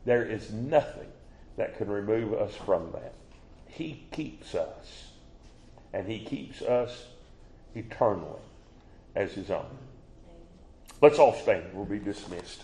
There 0.05 0.23
is 0.23 0.51
nothing 0.51 1.07
that 1.57 1.77
can 1.77 1.89
remove 1.89 2.33
us 2.33 2.55
from 2.55 2.91
that. 2.93 3.13
He 3.67 4.05
keeps 4.11 4.55
us, 4.55 5.09
and 5.93 6.07
He 6.07 6.23
keeps 6.23 6.61
us 6.61 7.05
eternally 7.75 8.41
as 9.15 9.33
His 9.33 9.51
own. 9.51 9.77
Let's 11.01 11.19
all 11.19 11.33
stand. 11.33 11.65
We'll 11.73 11.85
be 11.85 11.99
dismissed. 11.99 12.63